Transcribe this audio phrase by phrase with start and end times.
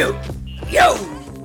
[0.00, 0.18] Yo,
[0.70, 0.94] yo!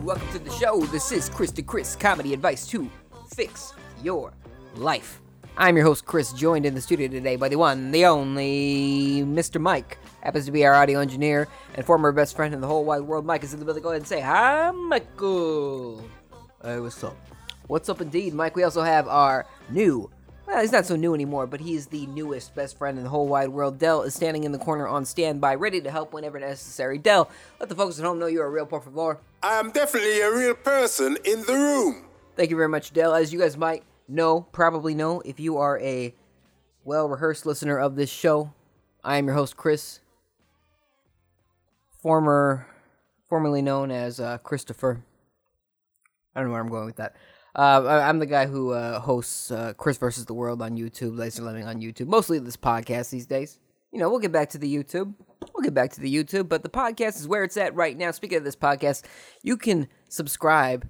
[0.01, 0.79] Welcome to the show.
[0.85, 2.89] This is Chris to Chris comedy advice to
[3.33, 4.31] fix your
[4.77, 5.19] life.
[5.57, 9.59] I'm your host, Chris, joined in the studio today by the one, the only Mr.
[9.59, 9.97] Mike.
[10.21, 13.25] Happens to be our audio engineer and former best friend in the whole wide world.
[13.25, 13.83] Mike is in the building.
[13.83, 16.01] Go ahead and say hi, Michael.
[16.63, 17.17] Hey, what's up?
[17.67, 18.55] What's up, indeed, Mike?
[18.55, 20.09] We also have our new
[20.47, 23.27] well, he's not so new anymore, but he's the newest best friend in the whole
[23.27, 23.79] wide world.
[23.79, 26.97] Dell is standing in the corner on standby, ready to help whenever necessary.
[26.97, 29.19] Dell, let the folks at home know you're a real por favor.
[29.41, 32.05] I am definitely a real person in the room.
[32.35, 33.13] Thank you very much, Dell.
[33.13, 36.13] As you guys might know, probably know, if you are a
[36.83, 38.53] well rehearsed listener of this show,
[39.03, 39.99] I am your host, Chris,
[42.01, 42.67] former,
[43.29, 45.01] formerly known as uh, Christopher.
[46.35, 47.15] I don't know where I'm going with that.
[47.55, 51.41] Uh, I'm the guy who uh, hosts uh, Chris versus the World on YouTube, Laser
[51.41, 52.07] Living on YouTube.
[52.07, 53.59] Mostly this podcast these days.
[53.93, 55.13] You know, we'll get back to the YouTube.
[55.53, 58.11] We'll get back to the YouTube, but the podcast is where it's at right now.
[58.11, 59.05] Speaking of this podcast,
[59.41, 60.89] you can subscribe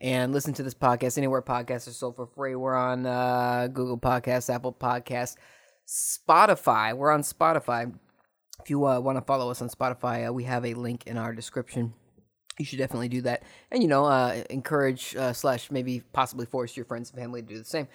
[0.00, 2.54] and listen to this podcast anywhere podcasts are sold for free.
[2.54, 5.34] We're on uh, Google Podcasts, Apple Podcasts,
[5.88, 6.96] Spotify.
[6.96, 7.92] We're on Spotify.
[8.62, 11.18] If you uh, want to follow us on Spotify, uh, we have a link in
[11.18, 11.94] our description
[12.58, 13.42] you should definitely do that.
[13.70, 17.48] And you know uh, encourage uh, slash maybe possibly force your friends and family to
[17.48, 17.88] do the same.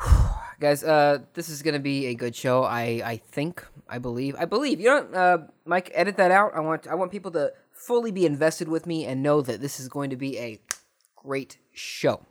[0.60, 4.44] Guys uh, this is gonna be a good show i i think i believe i
[4.44, 6.52] believe you know uh, mike edit that out.
[6.54, 9.80] I want i want people to fully be invested with me and know that this
[9.80, 10.60] is going to be a
[11.16, 12.26] great show.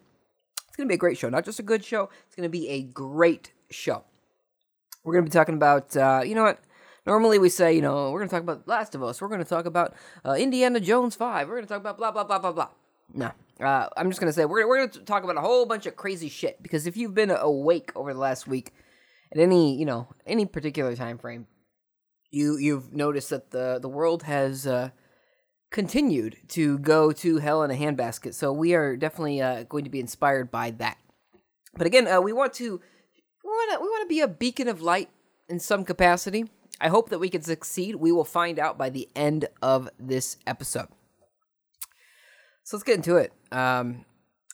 [0.67, 2.83] It's gonna be a great show not just a good show it's gonna be a
[2.83, 4.03] great show.
[5.03, 6.59] We're gonna be talking about uh, you know what
[7.09, 9.19] Normally we say, you know, we're going to talk about Last of Us.
[9.19, 11.47] We're going to talk about uh, Indiana Jones 5.
[11.47, 12.67] We're going to talk about blah, blah, blah, blah, blah.
[13.15, 13.31] No.
[13.59, 15.87] Uh, I'm just going to say we're, we're going to talk about a whole bunch
[15.87, 18.73] of crazy shit because if you've been awake over the last week
[19.31, 21.47] at any, you know, any particular time frame,
[22.29, 24.91] you you've noticed that the the world has uh,
[25.71, 28.35] continued to go to hell in a handbasket.
[28.35, 30.99] So we are definitely uh, going to be inspired by that.
[31.75, 32.79] But again, uh, we want to
[33.43, 35.09] we want to we want to be a beacon of light
[35.49, 36.45] in some capacity.
[36.81, 37.95] I hope that we can succeed.
[37.95, 40.87] We will find out by the end of this episode.
[42.63, 43.33] So let's get into it.
[43.51, 44.05] Um,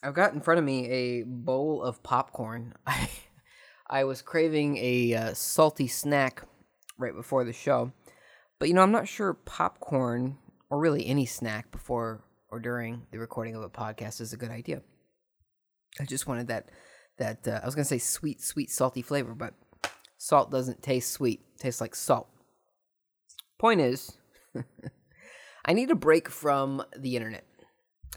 [0.02, 2.74] I've got in front of me a bowl of popcorn.
[2.88, 3.10] I,
[3.90, 6.44] I was craving a uh, salty snack
[6.98, 7.92] right before the show,
[8.60, 10.38] but you know, I'm not sure popcorn
[10.70, 14.50] or really any snack before or during the recording of a podcast is a good
[14.50, 14.82] idea.
[16.00, 16.70] I just wanted that
[17.18, 19.54] that uh, I was gonna say sweet, sweet, salty flavor, but
[20.18, 21.45] salt doesn't taste sweet.
[21.58, 22.28] Tastes like salt.
[23.58, 24.18] Point is,
[25.66, 27.46] I need a break from the internet.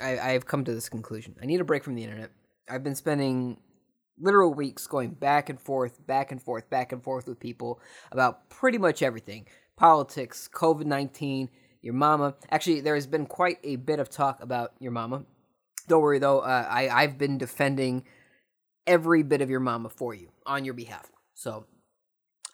[0.00, 1.36] I, I've come to this conclusion.
[1.42, 2.30] I need a break from the internet.
[2.68, 3.58] I've been spending
[4.20, 8.50] literal weeks going back and forth, back and forth, back and forth with people about
[8.50, 11.48] pretty much everything politics, COVID 19,
[11.82, 12.34] your mama.
[12.50, 15.24] Actually, there has been quite a bit of talk about your mama.
[15.86, 18.04] Don't worry though, uh, I, I've been defending
[18.86, 21.10] every bit of your mama for you on your behalf.
[21.34, 21.66] So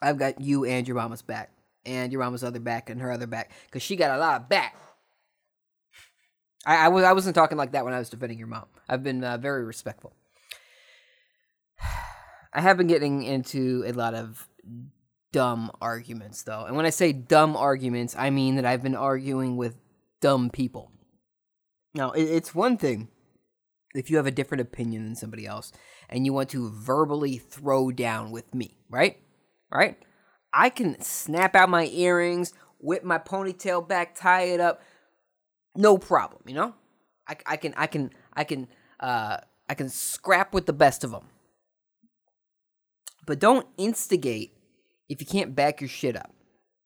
[0.04, 1.50] I've got you and your mama's back,
[1.84, 4.48] and your mama's other back, and her other back, because she got a lot of
[4.48, 4.76] back.
[6.66, 8.66] I, I was I wasn't talking like that when I was defending your mom.
[8.88, 10.14] I've been uh, very respectful.
[12.52, 14.48] I have been getting into a lot of
[15.32, 19.56] dumb arguments, though, and when I say dumb arguments, I mean that I've been arguing
[19.56, 19.76] with
[20.20, 20.92] dumb people.
[21.94, 23.08] Now, it, it's one thing
[23.94, 25.72] if you have a different opinion than somebody else
[26.08, 29.18] and you want to verbally throw down with me, right?
[29.74, 29.98] Right?
[30.52, 34.80] I can snap out my earrings, whip my ponytail back, tie it up,
[35.74, 36.74] no problem, you know?
[37.26, 38.68] I, I can I can I can
[39.00, 41.28] uh I can scrap with the best of them.
[43.26, 44.56] But don't instigate
[45.08, 46.30] if you can't back your shit up.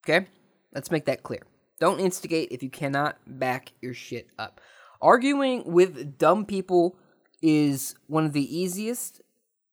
[0.08, 0.26] Okay?
[0.72, 1.42] Let's make that clear.
[1.80, 4.60] Don't instigate if you cannot back your shit up.
[5.00, 6.96] Arguing with dumb people
[7.42, 9.20] is one of the easiest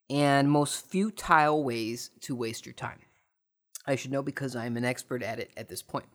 [0.10, 3.00] and most futile ways to waste your time.
[3.88, 6.08] I should know because I'm an expert at it at this point.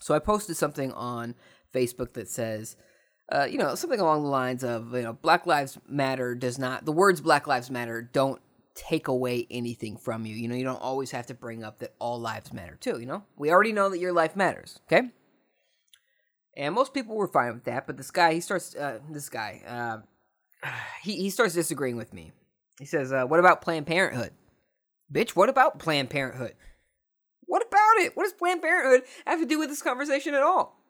[0.00, 1.34] So I posted something on
[1.74, 2.76] Facebook that says,
[3.30, 6.84] uh, you know, something along the lines of, you know, Black Lives Matter does not,
[6.84, 8.40] the words Black Lives Matter don't
[8.74, 10.34] take away anything from you.
[10.34, 13.06] You know, you don't always have to bring up that all lives matter too, you
[13.06, 13.24] know?
[13.36, 15.08] We already know that your life matters, okay?
[16.56, 19.62] And most people were fine with that, but this guy, he starts, uh, this guy,
[19.66, 20.68] uh,
[21.02, 22.32] he, he starts disagreeing with me.
[22.78, 24.32] He says, uh, what about Planned Parenthood?
[25.12, 26.54] Bitch, what about Planned Parenthood?
[27.46, 28.16] What about it?
[28.16, 30.80] What does Planned Parenthood have to do with this conversation at all?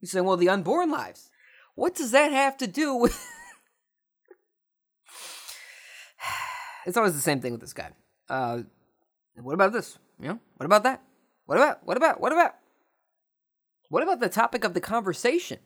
[0.00, 1.30] He's saying, well, the unborn lives.
[1.74, 3.12] What does that have to do with.
[6.86, 7.90] it's always the same thing with this guy.
[8.28, 8.62] Uh,
[9.40, 9.98] what about this?
[10.18, 11.02] You know, what about that?
[11.46, 11.86] What about?
[11.86, 12.20] What about?
[12.20, 12.54] What about?
[13.90, 15.58] What about the topic of the conversation?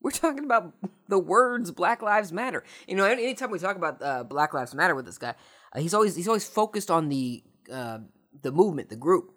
[0.00, 0.72] We're talking about
[1.08, 2.64] the words Black Lives Matter.
[2.86, 5.34] You know, anytime we talk about uh, Black Lives Matter with this guy,
[5.74, 7.42] uh, he's always he's always focused on the
[7.72, 7.98] uh,
[8.42, 9.32] the movement, the group,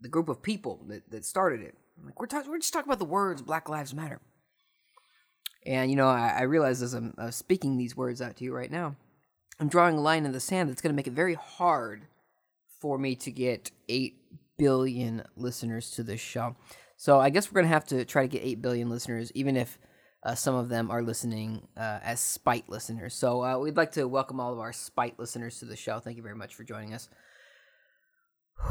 [0.00, 1.74] the group of people that, that started it.
[2.02, 4.20] Like we're we're just talking about the words Black Lives Matter.
[5.66, 8.54] And you know, I, I realize as I'm uh, speaking these words out to you
[8.54, 8.96] right now,
[9.58, 12.06] I'm drawing a line in the sand that's going to make it very hard
[12.80, 14.16] for me to get 8
[14.56, 16.56] billion listeners to this show.
[16.96, 19.56] So I guess we're going to have to try to get 8 billion listeners, even
[19.56, 19.78] if
[20.22, 23.14] uh, some of them are listening uh, as spite listeners.
[23.14, 25.98] So uh, we'd like to welcome all of our spite listeners to the show.
[26.00, 27.08] Thank you very much for joining us.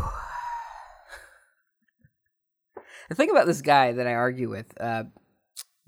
[3.10, 5.06] the thing about this guy that I argue with, uh,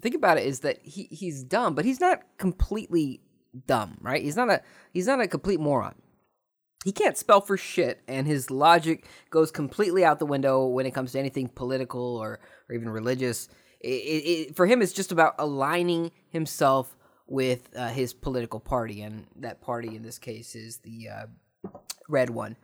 [0.01, 3.21] think about it, is that he, he's dumb, but he's not completely
[3.67, 4.23] dumb, right?
[4.23, 4.61] He's not a
[4.93, 5.95] he's not a complete moron
[6.83, 10.91] he can't spell for shit, and his logic goes completely out the window when it
[10.91, 13.49] comes to anything political or, or even religious.
[13.83, 16.95] It, it, for him, it's just about aligning himself
[17.27, 21.71] with uh, his political party, and that party in this case is the uh,
[22.07, 22.57] red one.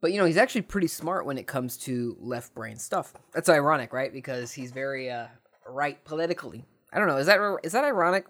[0.00, 3.12] But you know, he's actually pretty smart when it comes to left brain stuff.
[3.34, 4.12] That's ironic, right?
[4.12, 5.26] Because he's very uh,
[5.68, 6.64] right politically.
[6.92, 7.18] I don't know.
[7.18, 8.24] Is that is that ironic?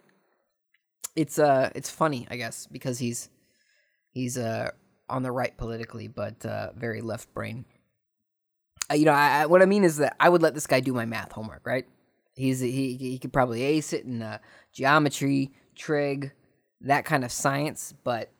[1.14, 3.28] It's uh, it's funny, I guess, because he's
[4.10, 4.70] he's uh
[5.08, 7.64] on the right politically, but uh, very left brain.
[8.90, 10.80] Uh, you know, I, I, what I mean is that I would let this guy
[10.80, 11.86] do my math homework, right?
[12.34, 14.38] He's he he could probably ace it in uh,
[14.72, 16.32] geometry, trig,
[16.82, 18.30] that kind of science, but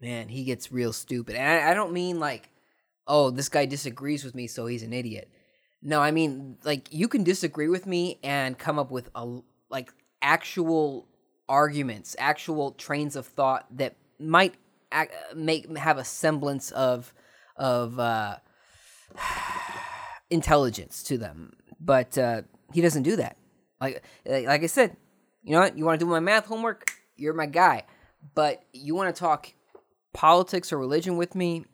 [0.00, 1.36] man, he gets real stupid.
[1.36, 2.50] And I, I don't mean like,
[3.06, 5.28] oh, this guy disagrees with me, so he's an idiot.
[5.82, 9.38] No, I mean like you can disagree with me and come up with a
[9.70, 9.92] like
[10.22, 11.08] actual
[11.48, 14.54] arguments, actual trains of thought that might
[14.90, 17.12] act, make have a semblance of
[17.56, 18.36] of uh,
[20.30, 23.36] intelligence to them, but uh, he doesn't do that.
[23.80, 24.96] Like like I said,
[25.42, 25.76] you know what?
[25.76, 26.90] You want to do my math homework?
[27.16, 27.84] You're my guy.
[28.34, 29.52] But you want to talk
[30.12, 31.64] politics or religion with me?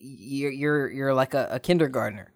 [0.00, 2.32] You're you're you're like a, a kindergartner.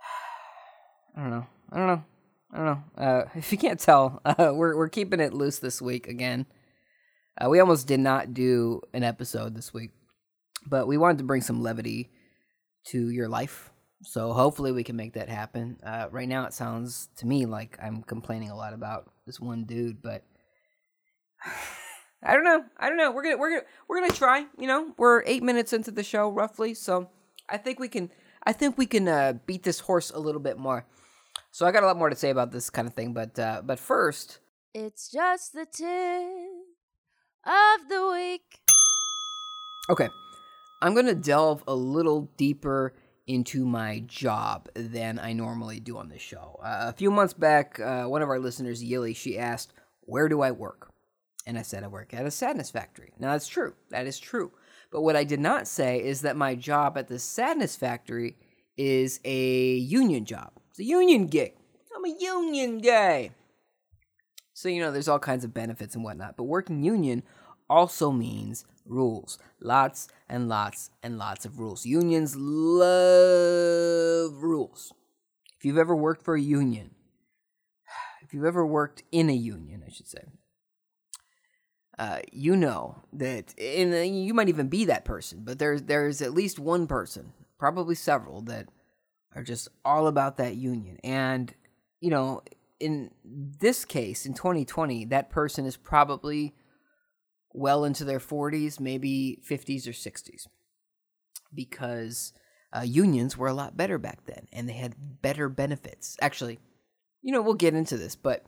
[1.16, 1.46] I don't know.
[1.70, 2.04] I don't know.
[2.52, 2.82] I don't know.
[2.96, 6.46] Uh, if you can't tell, uh, we're we're keeping it loose this week again.
[7.40, 9.90] Uh, we almost did not do an episode this week,
[10.66, 12.10] but we wanted to bring some levity
[12.86, 13.70] to your life.
[14.02, 15.78] So hopefully we can make that happen.
[15.84, 19.64] Uh, right now, it sounds to me like I'm complaining a lot about this one
[19.64, 20.24] dude, but
[22.22, 22.64] I don't know.
[22.76, 23.10] I don't know.
[23.10, 24.46] We're gonna we're gonna we're gonna try.
[24.58, 27.10] You know, we're eight minutes into the show roughly, so
[27.48, 28.10] I think we can.
[28.44, 30.86] I think we can uh, beat this horse a little bit more.
[31.50, 33.62] So I got a lot more to say about this kind of thing, but uh,
[33.64, 34.38] but first,
[34.74, 36.68] It's just the tip
[37.44, 38.60] of the week.
[39.90, 40.08] Okay.
[40.80, 42.94] I'm going to delve a little deeper
[43.28, 46.58] into my job than I normally do on this show.
[46.62, 50.40] Uh, a few months back, uh, one of our listeners, Yili, she asked, Where do
[50.40, 50.90] I work?
[51.46, 53.12] And I said, I work at a sadness factory.
[53.18, 53.74] Now, that's true.
[53.90, 54.50] That is true.
[54.90, 58.36] But what I did not say is that my job at the sadness factory
[58.76, 60.52] is a union job.
[60.70, 61.52] It's a union gig.
[61.94, 63.30] I'm a union guy.
[64.54, 66.36] So, you know, there's all kinds of benefits and whatnot.
[66.36, 67.22] But working union
[67.68, 69.38] also means rules.
[69.60, 71.86] Lots and lots and lots of rules.
[71.86, 72.82] Unions love
[74.42, 74.92] rules.
[75.58, 76.94] If you've ever worked for a union,
[78.22, 80.24] if you've ever worked in a union, I should say,
[81.98, 86.22] uh, you know that, and uh, you might even be that person, but there's there's
[86.22, 88.68] at least one person, probably several, that
[89.34, 90.98] are just all about that union.
[91.02, 91.52] And
[92.00, 92.42] you know,
[92.78, 96.54] in this case, in 2020, that person is probably
[97.52, 100.46] well into their 40s, maybe 50s or 60s,
[101.54, 102.32] because
[102.76, 106.16] uh, unions were a lot better back then and they had better benefits.
[106.20, 106.58] Actually,
[107.22, 108.44] you know, we'll get into this, but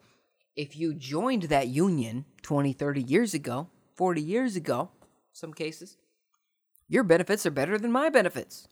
[0.57, 4.91] if you joined that union 20, 30 years ago, 40 years ago,
[5.33, 5.97] some cases,
[6.89, 8.69] your benefits are better than my benefits.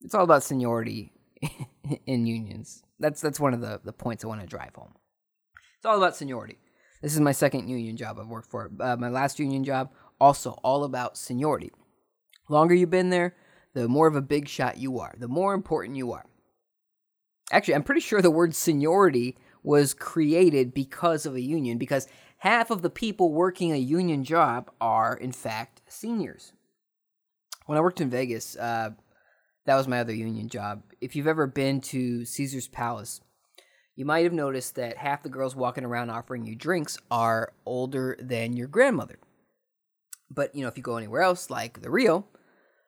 [0.00, 1.12] It's all about seniority
[2.06, 2.82] in unions.
[2.98, 4.94] That's that's one of the, the points I want to drive home.
[5.76, 6.58] It's all about seniority.
[7.00, 8.70] This is my second union job I've worked for.
[8.78, 9.90] Uh, my last union job,
[10.20, 11.72] also all about seniority.
[12.48, 13.34] Longer you've been there,
[13.72, 16.26] the more of a big shot you are, the more important you are.
[17.52, 22.06] Actually, I'm pretty sure the word seniority was created because of a union, because
[22.38, 26.52] half of the people working a union job are, in fact, seniors.
[27.66, 28.90] When I worked in Vegas, uh,
[29.66, 30.82] that was my other union job.
[31.00, 33.20] If you've ever been to Caesar's Palace,
[33.96, 38.16] you might have noticed that half the girls walking around offering you drinks are older
[38.20, 39.18] than your grandmother.
[40.30, 42.26] But you know, if you go anywhere else, like the Rio,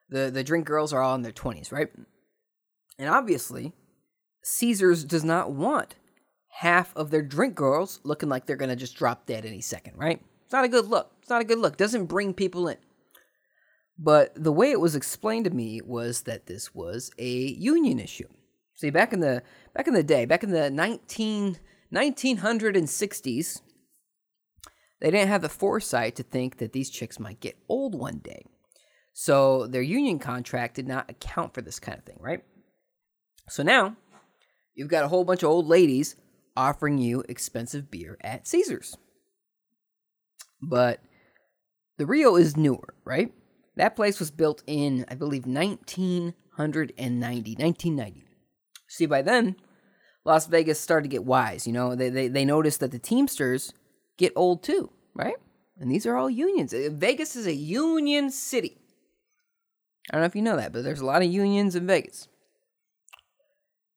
[0.09, 1.89] the the drink girls are all in their twenties, right?
[2.97, 3.73] And obviously,
[4.43, 5.95] Caesars does not want
[6.59, 10.21] half of their drink girls looking like they're gonna just drop dead any second, right?
[10.45, 11.11] It's not a good look.
[11.21, 11.77] It's not a good look.
[11.77, 12.77] Doesn't bring people in.
[13.97, 18.27] But the way it was explained to me was that this was a union issue.
[18.83, 19.41] See, back in the
[19.73, 21.57] back in the day, back in the 19,
[21.93, 23.61] 1960s,
[24.99, 28.43] they didn't have the foresight to think that these chicks might get old one day.
[29.13, 32.43] So their union contract did not account for this kind of thing, right?
[33.47, 33.95] So now
[34.75, 36.17] you've got a whole bunch of old ladies
[36.57, 38.97] offering you expensive beer at Caesars.
[40.61, 40.99] But
[41.97, 43.31] the Rio is newer, right?
[43.77, 48.23] That place was built in, I believe, 1990, 1990.
[48.93, 49.55] See, by then,
[50.23, 51.65] Las Vegas started to get wise.
[51.65, 53.73] You know, they, they, they noticed that the Teamsters
[54.17, 55.37] get old too, right?
[55.79, 56.75] And these are all unions.
[56.75, 58.77] Uh, Vegas is a union city.
[60.11, 62.27] I don't know if you know that, but there's a lot of unions in Vegas.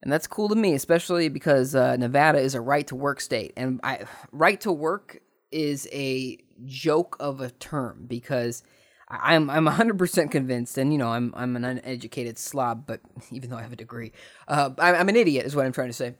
[0.02, 3.52] And that's cool to me, especially because uh, Nevada is a right to work state.
[3.54, 5.18] And I, right to work
[5.52, 8.62] is a joke of a term because
[9.08, 13.56] I'm I'm 100% convinced, and you know I'm I'm an uneducated slob, but even though
[13.56, 14.12] I have a degree,
[14.48, 16.14] uh, I'm, I'm an idiot, is what I'm trying to say.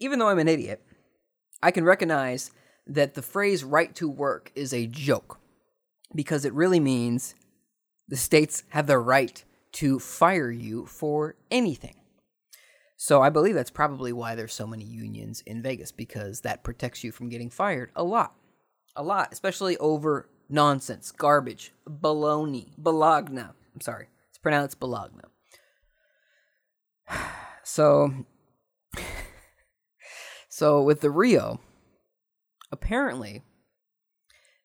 [0.00, 0.82] Even though I'm an idiot,
[1.62, 2.50] I can recognize
[2.86, 5.38] that the phrase "right to work" is a joke
[6.14, 7.34] because it really means
[8.08, 11.94] the states have the right to fire you for anything.
[12.96, 17.04] So I believe that's probably why there's so many unions in Vegas because that protects
[17.04, 18.34] you from getting fired a lot.
[18.96, 23.40] A lot, especially over nonsense, garbage, baloney, bologna.
[23.42, 25.22] I'm sorry, it's pronounced bologna.
[27.64, 28.24] So,
[30.48, 31.60] so with the Rio,
[32.72, 33.42] apparently,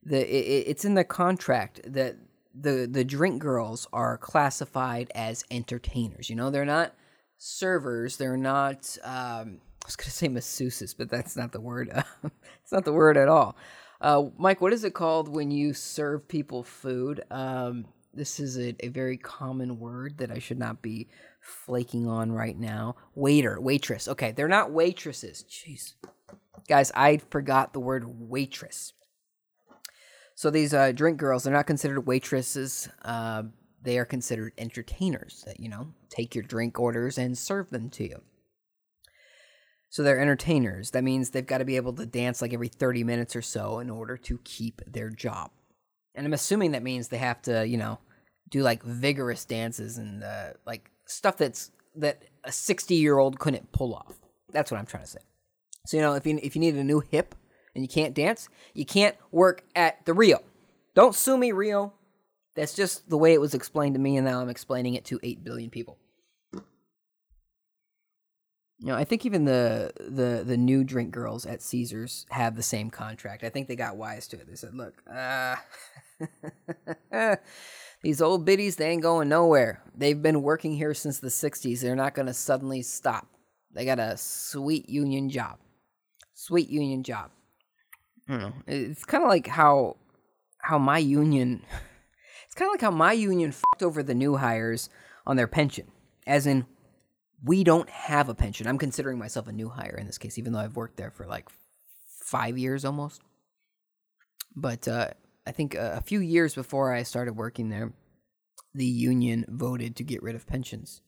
[0.01, 2.15] the it, it's in the contract that
[2.53, 6.29] the the drink girls are classified as entertainers.
[6.29, 6.93] You know, they're not
[7.37, 8.17] servers.
[8.17, 8.97] They're not.
[9.03, 11.89] Um, I was gonna say masseuses, but that's not the word.
[12.23, 13.57] it's not the word at all.
[14.03, 17.23] Uh, Mike, what is it called when you serve people food?
[17.31, 21.07] Um, this is a, a, very common word that I should not be
[21.39, 22.97] flaking on right now.
[23.15, 24.09] Waiter, waitress.
[24.09, 25.45] Okay, they're not waitresses.
[25.49, 25.93] Jeez.
[26.67, 28.91] Guys, I forgot the word waitress.
[30.35, 32.89] So these uh, drink girls, they're not considered waitresses.
[33.05, 33.43] Uh,
[33.81, 38.03] they are considered entertainers that, you know, take your drink orders and serve them to
[38.03, 38.21] you.
[39.93, 40.89] So they're entertainers.
[40.89, 43.77] That means they've got to be able to dance like every 30 minutes or so
[43.77, 45.51] in order to keep their job.
[46.15, 47.99] And I'm assuming that means they have to, you know,
[48.49, 53.71] do like vigorous dances and uh, like stuff that's that a 60 year old couldn't
[53.71, 54.15] pull off.
[54.51, 55.19] That's what I'm trying to say.
[55.85, 57.35] So, you know, if you, if you need a new hip
[57.75, 60.39] and you can't dance, you can't work at the Rio.
[60.95, 61.93] Don't sue me, Rio.
[62.55, 65.19] That's just the way it was explained to me, and now I'm explaining it to
[65.21, 65.99] 8 billion people.
[68.85, 72.89] Know, I think even the the the new drink girls at Caesars have the same
[72.89, 73.45] contract.
[73.45, 74.45] I think they got wise to it.
[74.45, 75.55] They said, "Look, uh,
[78.03, 79.81] these old biddies, they ain't going nowhere.
[79.95, 81.79] They've been working here since the '60s.
[81.79, 83.27] They're not going to suddenly stop.
[83.71, 85.59] They got a sweet union job,
[86.33, 87.31] sweet union job.
[88.27, 88.53] I don't know.
[88.67, 89.95] It's kind of like how
[90.59, 91.63] how my union."
[92.45, 94.87] It's kind of like how my union fucked over the new hires
[95.25, 95.87] on their pension,
[96.27, 96.67] as in,
[97.43, 98.67] we don't have a pension.
[98.67, 101.25] I'm considering myself a new hire in this case, even though I've worked there for
[101.25, 101.49] like
[102.23, 103.21] five years almost.
[104.55, 105.09] But uh,
[105.45, 107.93] I think a few years before I started working there,
[108.73, 111.01] the union voted to get rid of pensions.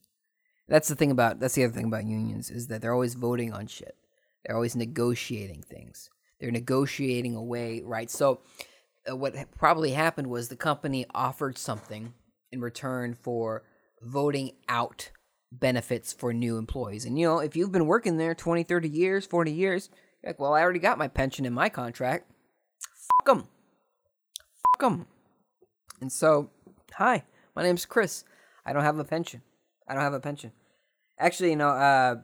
[0.68, 3.52] That's the thing about that's the other thing about unions is that they're always voting
[3.52, 3.96] on shit.
[4.44, 6.10] They're always negotiating things.
[6.40, 8.10] They're negotiating away right.
[8.10, 8.40] So
[9.08, 12.14] uh, what probably happened was the company offered something
[12.52, 13.62] in return for
[14.02, 15.10] voting out
[15.58, 17.04] benefits for new employees.
[17.04, 19.90] And you know, if you've been working there 20, 30 years, 40 years,
[20.24, 22.30] like, well, I already got my pension in my contract.
[22.80, 23.48] Fuck them.
[24.36, 25.06] Fuck them.
[26.00, 26.50] And so,
[26.92, 28.24] hi, my name's Chris.
[28.64, 29.42] I don't have a pension.
[29.88, 30.52] I don't have a pension.
[31.18, 32.16] Actually, you know, uh,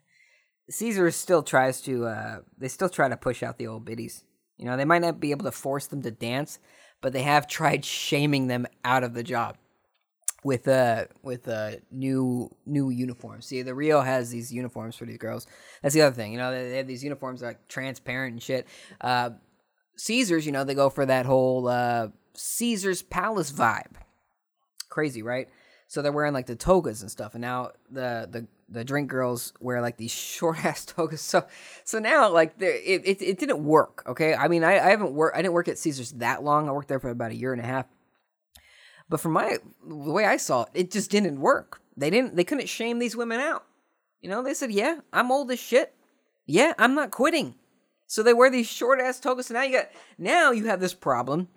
[0.70, 4.24] Caesar still tries to, uh, they still try to push out the old biddies.
[4.56, 6.58] You know, they might not be able to force them to dance,
[7.00, 9.56] but they have tried shaming them out of the job
[10.48, 13.44] with uh with uh new new uniforms.
[13.44, 15.46] See, the Rio has these uniforms for these girls.
[15.82, 16.32] That's the other thing.
[16.32, 18.66] You know, they, they have these uniforms that are like transparent and shit.
[18.98, 19.30] Uh,
[19.98, 23.96] Caesars, you know, they go for that whole uh, Caesar's Palace vibe.
[24.88, 25.48] Crazy, right?
[25.86, 29.52] So they're wearing like the togas and stuff, and now the the the drink girls
[29.60, 31.20] wear like these short ass togas.
[31.20, 31.46] So
[31.84, 34.02] so now like it, it it didn't work.
[34.06, 36.70] Okay, I mean I, I haven't worked I didn't work at Caesars that long.
[36.70, 37.84] I worked there for about a year and a half.
[39.08, 41.80] But from my the way I saw it, it just didn't work.
[41.96, 43.64] They didn't they couldn't shame these women out.
[44.20, 45.94] You know, they said, yeah, I'm old as shit.
[46.46, 47.54] Yeah, I'm not quitting.
[48.06, 49.46] So they wear these short ass togas.
[49.46, 49.88] So now you got
[50.18, 51.48] now you have this problem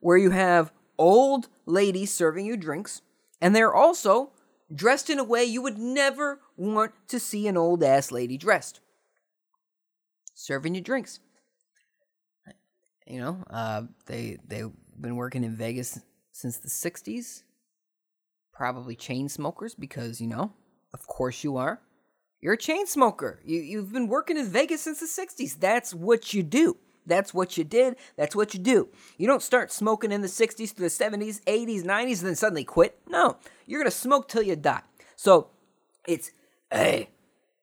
[0.00, 3.02] where you have old ladies serving you drinks,
[3.40, 4.32] and they're also
[4.74, 8.80] dressed in a way you would never want to see an old ass lady dressed.
[10.34, 11.20] Serving you drinks.
[13.06, 15.98] You know, uh, they they've been working in Vegas
[16.38, 17.42] since the '60s.
[18.52, 20.52] Probably chain smokers because you know,
[20.92, 21.80] of course you are.
[22.40, 23.40] You're a chain smoker.
[23.44, 25.58] You you've been working in Vegas since the '60s.
[25.58, 26.76] That's what you do.
[27.06, 27.96] That's what you did.
[28.16, 28.88] That's what you do.
[29.16, 32.64] You don't start smoking in the 60s to the 70s, 80s, 90s, and then suddenly
[32.64, 32.98] quit.
[33.08, 34.82] No, you're gonna smoke till you die.
[35.16, 35.48] So
[36.06, 36.30] it's,
[36.70, 37.08] hey,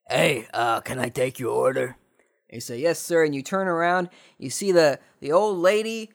[0.10, 1.96] hey, uh, can I take your order?
[2.50, 3.24] And you say, yes, sir.
[3.24, 6.12] And you turn around, you see the, the old lady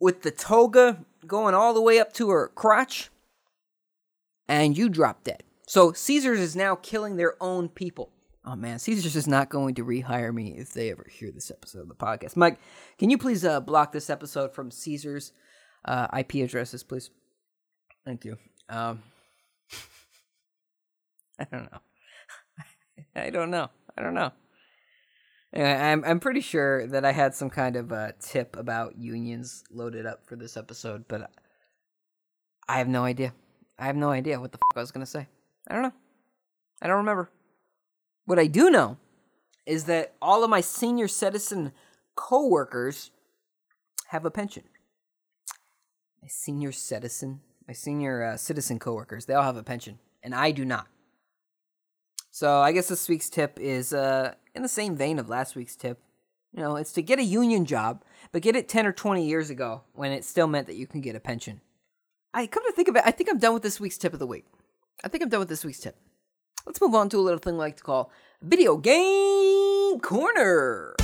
[0.00, 3.10] with the toga going all the way up to her crotch,
[4.48, 5.42] and you drop dead.
[5.66, 8.10] So Caesars is now killing their own people.
[8.44, 11.82] Oh man, Caesars is not going to rehire me if they ever hear this episode
[11.82, 12.36] of the podcast.
[12.36, 12.58] Mike,
[12.98, 15.32] can you please uh, block this episode from Caesars
[15.84, 17.10] uh, IP addresses, please?
[18.04, 18.36] Thank you.
[18.68, 19.02] Um,
[21.38, 21.78] I don't know.
[23.14, 23.70] I don't know.
[23.96, 24.32] I don't know.
[25.54, 30.06] I'm I'm pretty sure that I had some kind of uh, tip about unions loaded
[30.06, 31.30] up for this episode, but
[32.68, 33.34] I have no idea.
[33.78, 35.28] I have no idea what the fuck I was gonna say.
[35.68, 35.92] I don't know.
[36.80, 37.30] I don't remember.
[38.24, 38.96] What I do know
[39.66, 41.72] is that all of my senior citizen
[42.16, 43.10] coworkers
[44.08, 44.64] have a pension.
[46.22, 50.50] My senior citizen, my senior uh, citizen coworkers, they all have a pension, and I
[50.50, 50.86] do not.
[52.34, 55.76] So I guess this week's tip is uh, in the same vein of last week's
[55.76, 56.00] tip.
[56.56, 59.50] You know, it's to get a union job, but get it 10 or 20 years
[59.50, 61.60] ago when it still meant that you can get a pension.
[62.32, 64.18] I come to think of it, I think I'm done with this week's tip of
[64.18, 64.46] the week.
[65.04, 65.96] I think I'm done with this week's tip.
[66.64, 70.96] Let's move on to a little thing I like to call Video Game Corner.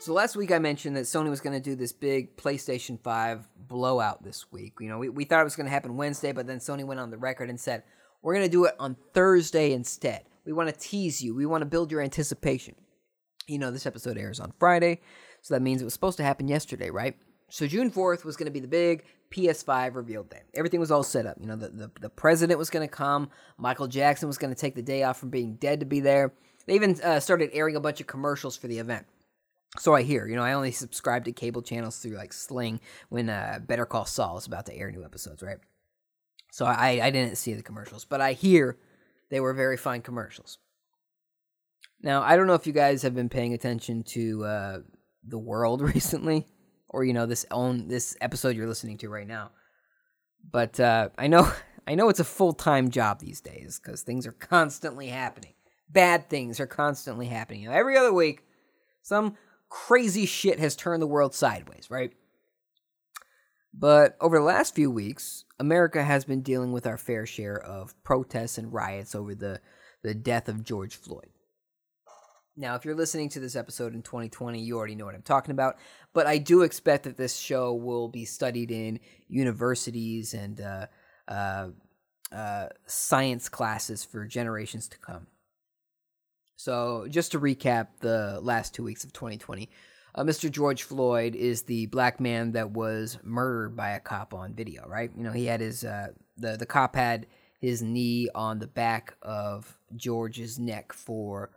[0.00, 3.46] So last week I mentioned that Sony was going to do this big PlayStation 5
[3.68, 4.72] blowout this week.
[4.80, 7.00] You know, we, we thought it was going to happen Wednesday, but then Sony went
[7.00, 7.82] on the record and said,
[8.22, 10.22] we're going to do it on Thursday instead.
[10.46, 11.34] We want to tease you.
[11.34, 12.76] We want to build your anticipation.
[13.46, 15.02] You know, this episode airs on Friday,
[15.42, 17.14] so that means it was supposed to happen yesterday, right?
[17.50, 20.40] So June 4th was going to be the big PS5 reveal day.
[20.54, 21.36] Everything was all set up.
[21.38, 23.28] You know, the, the, the president was going to come.
[23.58, 26.32] Michael Jackson was going to take the day off from being dead to be there.
[26.64, 29.04] They even uh, started airing a bunch of commercials for the event.
[29.78, 33.28] So I hear, you know, I only subscribe to cable channels through like Sling when
[33.28, 35.58] uh, Better Call Saul is about to air new episodes, right?
[36.50, 38.78] So I, I didn't see the commercials, but I hear
[39.30, 40.58] they were very fine commercials.
[42.02, 44.78] Now, I don't know if you guys have been paying attention to uh,
[45.26, 46.46] the world recently,
[46.88, 49.52] or you know this own this episode you're listening to right now.
[50.50, 51.50] But uh, I know
[51.86, 55.54] I know it's a full time job these days because things are constantly happening.
[55.88, 57.62] Bad things are constantly happening.
[57.62, 58.44] You know, every other week,
[59.02, 59.36] some
[59.70, 62.12] crazy shit has turned the world sideways, right?
[63.72, 67.94] But over the last few weeks, America has been dealing with our fair share of
[68.02, 69.60] protests and riots over the,
[70.02, 71.30] the death of George Floyd.
[72.56, 75.52] Now, if you're listening to this episode in 2020, you already know what I'm talking
[75.52, 75.78] about.
[76.12, 80.86] But I do expect that this show will be studied in universities and uh,
[81.28, 81.68] uh,
[82.32, 85.28] uh, science classes for generations to come.
[86.62, 89.70] So, just to recap the last two weeks of 2020,
[90.14, 90.50] uh, Mr.
[90.50, 95.10] George Floyd is the black man that was murdered by a cop on video, right?
[95.16, 97.28] You know, he had his, uh, the, the cop had
[97.62, 101.50] his knee on the back of George's neck for,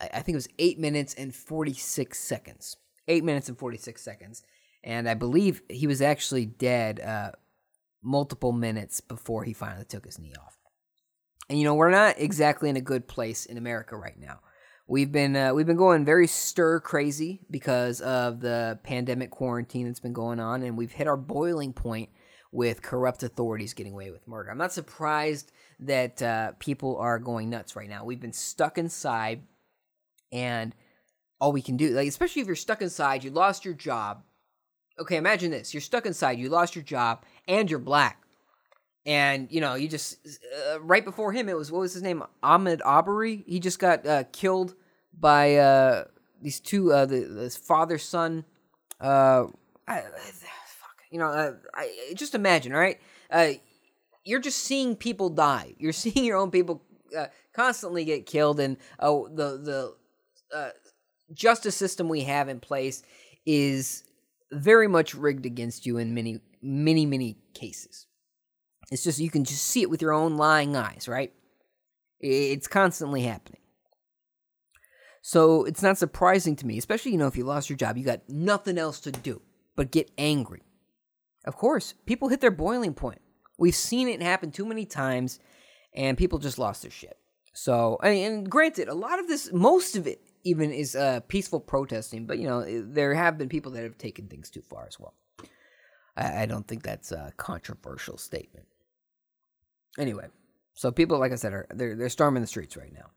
[0.00, 2.78] I think it was eight minutes and 46 seconds.
[3.08, 4.42] Eight minutes and 46 seconds.
[4.82, 7.32] And I believe he was actually dead uh,
[8.02, 10.56] multiple minutes before he finally took his knee off.
[11.48, 14.40] And you know, we're not exactly in a good place in America right now.
[14.88, 19.98] We've been uh, we've been going very stir crazy because of the pandemic quarantine that's
[19.98, 22.10] been going on, and we've hit our boiling point
[22.52, 24.48] with corrupt authorities getting away with murder.
[24.48, 28.04] I'm not surprised that uh, people are going nuts right now.
[28.04, 29.42] We've been stuck inside,
[30.30, 30.72] and
[31.40, 34.22] all we can do, like especially if you're stuck inside, you lost your job.
[35.00, 38.25] Okay, imagine this: you're stuck inside, you lost your job, and you're black
[39.06, 40.18] and you know you just
[40.72, 42.22] uh, right before him it was what was his name?
[42.42, 44.74] Ahmaud Arbery he just got uh, killed
[45.18, 46.04] by uh,
[46.42, 48.44] these two uh, the father son.
[49.00, 49.46] Uh
[49.86, 53.00] fuck you know uh, I just imagine right?
[53.30, 53.52] Uh
[54.24, 55.74] you're just seeing people die.
[55.78, 56.82] You're seeing your own people
[57.16, 58.58] uh, constantly get killed.
[58.58, 59.94] And oh the the
[60.54, 60.70] uh,
[61.32, 63.02] justice system we have in place
[63.44, 64.02] is
[64.50, 68.06] very much rigged against you in many many many cases
[68.90, 71.32] It's just you can just see it with your own lying eyes, right?
[72.20, 73.60] It's constantly happening.
[75.22, 78.04] So it's not surprising to me, especially you know if you lost your job, you
[78.04, 79.42] got nothing else to do
[79.74, 80.62] but get angry.
[81.44, 83.20] Of course, people hit their boiling point.
[83.58, 85.38] We've seen it happen too many times,
[85.94, 87.18] and people just lost their shit.
[87.54, 92.26] So, and granted, a lot of this, most of it, even is uh, peaceful protesting.
[92.26, 95.14] But you know, there have been people that have taken things too far as well.
[96.16, 98.66] I, I don't think that's a controversial statement.
[99.98, 100.26] Anyway,
[100.74, 103.10] so people, like I said, are they're they're storming the streets right now.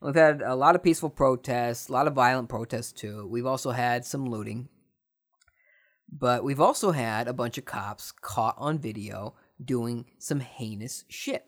[0.00, 3.26] We've had a lot of peaceful protests, a lot of violent protests too.
[3.28, 4.68] We've also had some looting,
[6.10, 11.46] but we've also had a bunch of cops caught on video doing some heinous shit.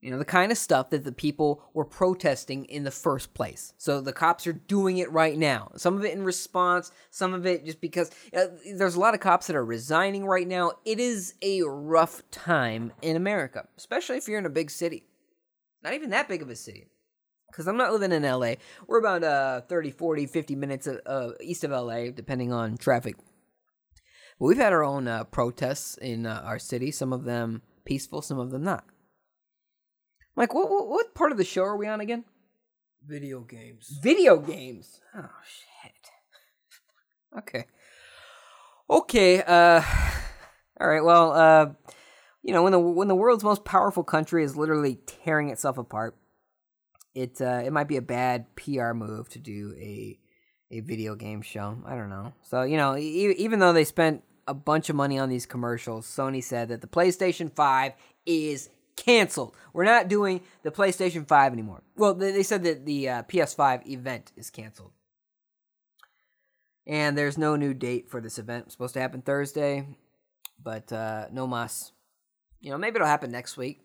[0.00, 3.72] You know, the kind of stuff that the people were protesting in the first place.
[3.78, 5.72] So the cops are doing it right now.
[5.76, 9.20] Some of it in response, some of it just because uh, there's a lot of
[9.20, 10.72] cops that are resigning right now.
[10.84, 15.04] It is a rough time in America, especially if you're in a big city.
[15.82, 16.86] Not even that big of a city.
[17.50, 18.54] Because I'm not living in LA.
[18.86, 23.16] We're about uh, 30, 40, 50 minutes uh, east of LA, depending on traffic.
[24.38, 28.22] But we've had our own uh, protests in uh, our city, some of them peaceful,
[28.22, 28.84] some of them not.
[30.38, 32.24] Mike, what, what what part of the show are we on again?
[33.04, 33.98] Video games.
[34.00, 35.00] Video games.
[35.14, 35.92] Oh shit.
[37.38, 37.66] Okay.
[38.88, 39.42] Okay.
[39.42, 39.82] Uh.
[40.80, 41.04] All right.
[41.04, 41.32] Well.
[41.32, 41.66] Uh.
[42.44, 46.16] You know, when the when the world's most powerful country is literally tearing itself apart,
[47.16, 50.18] it uh, it might be a bad PR move to do a
[50.70, 51.78] a video game show.
[51.84, 52.32] I don't know.
[52.42, 56.06] So you know, e- even though they spent a bunch of money on these commercials,
[56.06, 59.54] Sony said that the PlayStation Five is canceled.
[59.72, 61.82] We're not doing the PlayStation 5 anymore.
[61.96, 64.92] Well, they, said that the uh, PS5 event is canceled.
[66.86, 68.64] And there's no new date for this event.
[68.66, 69.86] It's supposed to happen Thursday,
[70.62, 71.92] but uh, no mas.
[72.60, 73.80] You know, maybe it'll happen next week.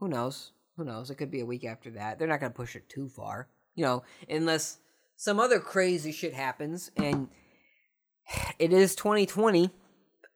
[0.00, 0.52] Who knows?
[0.76, 1.10] Who knows?
[1.10, 2.18] It could be a week after that.
[2.18, 3.48] They're not going to push it too far.
[3.74, 4.78] You know, unless
[5.16, 7.28] some other crazy shit happens and
[8.58, 9.70] it is 2020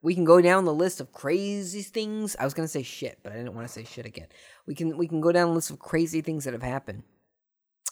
[0.02, 2.36] we can go down the list of crazy things.
[2.38, 4.28] I was gonna say shit, but I didn't want to say shit again.
[4.66, 7.02] We can we can go down the list of crazy things that have happened,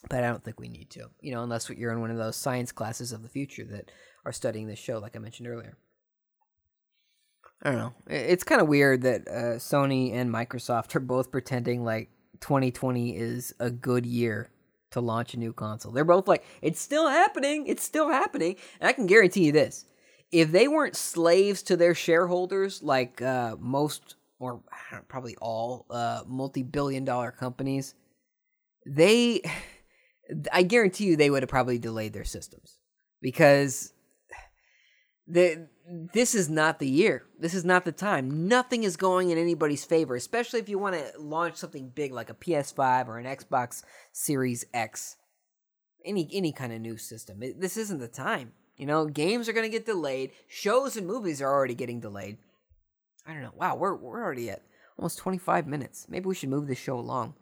[0.09, 1.11] but I don't think we need to.
[1.21, 3.91] You know, unless you're in one of those science classes of the future that
[4.25, 5.77] are studying this show, like I mentioned earlier.
[7.63, 7.95] I don't know.
[8.07, 12.09] It's kind of weird that uh, Sony and Microsoft are both pretending like
[12.41, 14.51] 2020 is a good year
[14.93, 15.93] to launch a new console.
[15.93, 17.67] They're both like, it's still happening.
[17.67, 18.57] It's still happening.
[18.81, 19.87] And I can guarantee you this
[20.31, 24.61] if they weren't slaves to their shareholders, like uh, most or
[25.09, 27.95] probably all uh, multi-billion dollar companies,
[28.87, 29.43] they,
[30.53, 32.79] I guarantee you, they would have probably delayed their systems
[33.21, 33.93] because
[35.27, 35.69] the
[36.13, 37.25] this is not the year.
[37.39, 38.47] This is not the time.
[38.47, 42.29] Nothing is going in anybody's favor, especially if you want to launch something big like
[42.29, 45.17] a PS5 or an Xbox Series X.
[46.05, 47.41] Any any kind of new system.
[47.41, 48.53] This isn't the time.
[48.79, 50.31] You know, games are going to get delayed.
[50.47, 52.39] Shows and movies are already getting delayed.
[53.27, 53.53] I don't know.
[53.55, 54.63] Wow, we're we're already at
[54.97, 56.07] almost 25 minutes.
[56.09, 57.35] Maybe we should move this show along.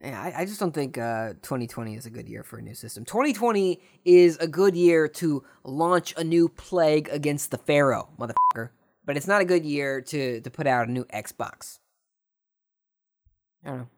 [0.00, 2.74] Yeah, I, I just don't think uh, 2020 is a good year for a new
[2.74, 3.04] system.
[3.04, 8.70] 2020 is a good year to launch a new plague against the Pharaoh, motherfucker.
[9.04, 11.78] But it's not a good year to to put out a new Xbox.
[13.64, 13.88] I don't know.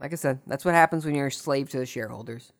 [0.00, 2.52] Like I said, that's what happens when you're a slave to the shareholders.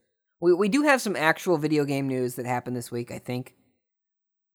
[0.46, 3.10] We we do have some actual video game news that happened this week.
[3.10, 3.56] I think,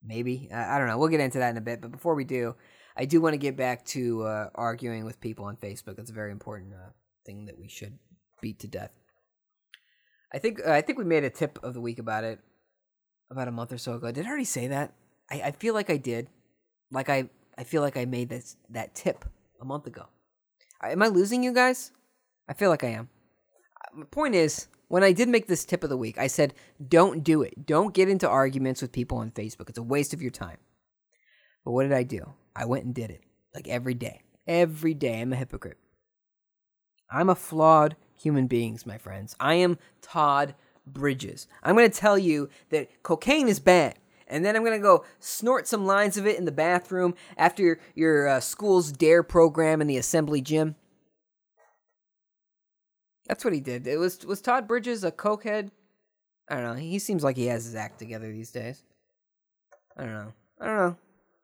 [0.01, 0.97] maybe I, I don't know.
[0.97, 1.81] We'll get into that in a bit.
[1.81, 2.55] But before we do,
[2.95, 5.97] I do want to get back to uh, arguing with people on Facebook.
[5.97, 6.91] That's a very important uh,
[7.25, 7.99] thing that we should
[8.41, 8.91] beat to death.
[10.33, 12.39] I think uh, I think we made a tip of the week about it
[13.29, 14.13] about a month or so ago.
[14.13, 14.93] Did I already say that?
[15.29, 16.29] I, I feel like I did.
[16.89, 19.25] Like I I feel like I made this that tip
[19.59, 20.05] a month ago.
[20.81, 21.91] Am I losing you guys?
[22.47, 23.09] I feel like I am.
[23.93, 26.53] My point is, when I did make this tip of the week, I said,
[26.85, 27.65] don't do it.
[27.65, 29.69] Don't get into arguments with people on Facebook.
[29.69, 30.57] It's a waste of your time.
[31.63, 32.33] But what did I do?
[32.57, 33.21] I went and did it.
[33.55, 34.23] Like every day.
[34.45, 35.21] Every day.
[35.21, 35.77] I'm a hypocrite.
[37.09, 39.33] I'm a flawed human being, my friends.
[39.39, 41.47] I am Todd Bridges.
[41.63, 43.95] I'm going to tell you that cocaine is bad.
[44.27, 47.63] And then I'm going to go snort some lines of it in the bathroom after
[47.63, 50.75] your, your uh, school's DARE program in the assembly gym.
[53.31, 53.87] That's what he did.
[53.87, 55.71] It was was Todd Bridges a cokehead?
[56.49, 56.73] I don't know.
[56.73, 58.83] He seems like he has his act together these days.
[59.95, 60.33] I don't know.
[60.59, 60.97] I don't know.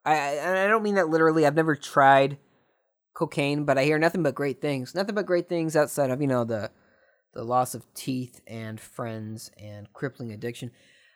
[0.03, 1.45] I I, I don't mean that literally.
[1.45, 2.39] I've never tried
[3.13, 4.93] cocaine, but I hear nothing but great things.
[4.93, 6.71] Nothing but great things outside of you know the
[7.33, 10.71] the loss of teeth and friends and crippling addiction.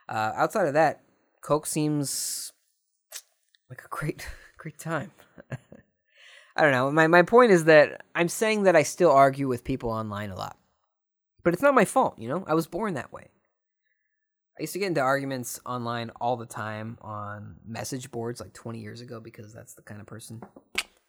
[0.08, 1.02] Uh, outside of that,
[1.42, 2.54] coke seems
[3.70, 4.26] like a great
[4.58, 5.12] great time.
[6.56, 6.90] I don't know.
[6.92, 10.38] My my point is that I'm saying that I still argue with people online a
[10.38, 10.56] lot.
[11.44, 12.44] But it's not my fault, you know?
[12.48, 13.30] I was born that way.
[14.60, 18.80] I used to get into arguments online all the time on message boards like 20
[18.80, 20.42] years ago because that's the kind of person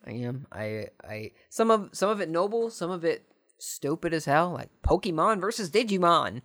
[0.07, 0.47] I am.
[0.51, 3.25] I I some of some of it noble, some of it
[3.59, 6.43] stupid as hell, like Pokemon versus Digimon.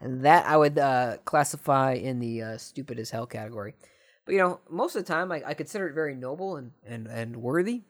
[0.00, 3.74] And that I would uh, classify in the uh, stupid as hell category.
[4.24, 7.06] But you know, most of the time I, I consider it very noble and, and,
[7.06, 7.82] and worthy.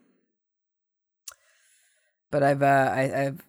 [2.30, 3.42] But I've uh, I, I've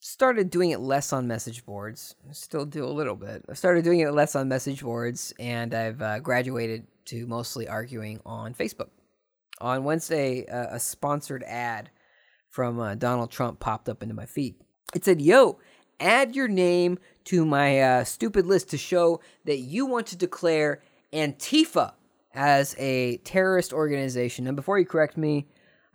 [0.00, 2.14] started doing it less on message boards.
[2.28, 3.44] I still do a little bit.
[3.48, 8.20] I started doing it less on message boards, and I've uh, graduated to mostly arguing
[8.24, 8.90] on Facebook.
[9.60, 11.90] On Wednesday, uh, a sponsored ad
[12.48, 14.54] from uh, Donald Trump popped up into my feed.
[14.94, 15.58] It said, "Yo,
[15.98, 20.80] add your name to my uh, stupid list to show that you want to declare
[21.12, 21.94] Antifa
[22.32, 25.48] as a terrorist organization." And before you correct me,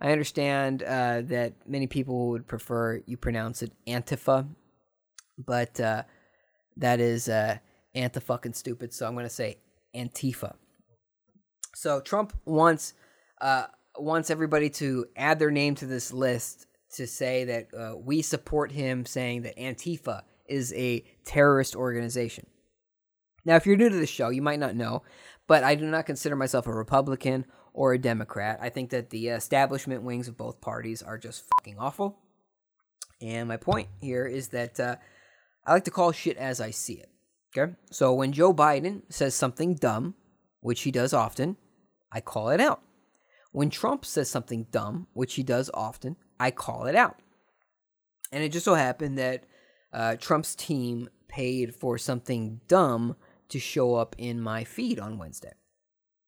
[0.04, 4.46] I understand uh, that many people would prefer you pronounce it Antifa,
[5.38, 6.02] but uh,
[6.76, 7.56] that is uh,
[7.94, 8.92] anti-fucking stupid.
[8.92, 9.56] So I'm going to say
[9.96, 10.56] Antifa.
[11.74, 12.92] So Trump wants
[13.40, 13.64] uh,
[13.98, 18.72] wants everybody to add their name to this list to say that uh, we support
[18.72, 22.46] him, saying that Antifa is a terrorist organization.
[23.46, 25.02] Now, if you're new to the show, you might not know,
[25.46, 28.58] but I do not consider myself a Republican or a Democrat.
[28.62, 32.16] I think that the establishment wings of both parties are just fucking awful.
[33.20, 34.96] And my point here is that uh,
[35.66, 37.10] I like to call shit as I see it.
[37.56, 37.74] Okay?
[37.90, 40.14] So when Joe Biden says something dumb,
[40.60, 41.56] which he does often,
[42.12, 42.80] I call it out.
[43.52, 47.18] When Trump says something dumb, which he does often, I call it out.
[48.32, 49.44] And it just so happened that
[49.92, 53.16] uh, Trump's team paid for something dumb
[53.48, 55.52] to show up in my feed on Wednesday.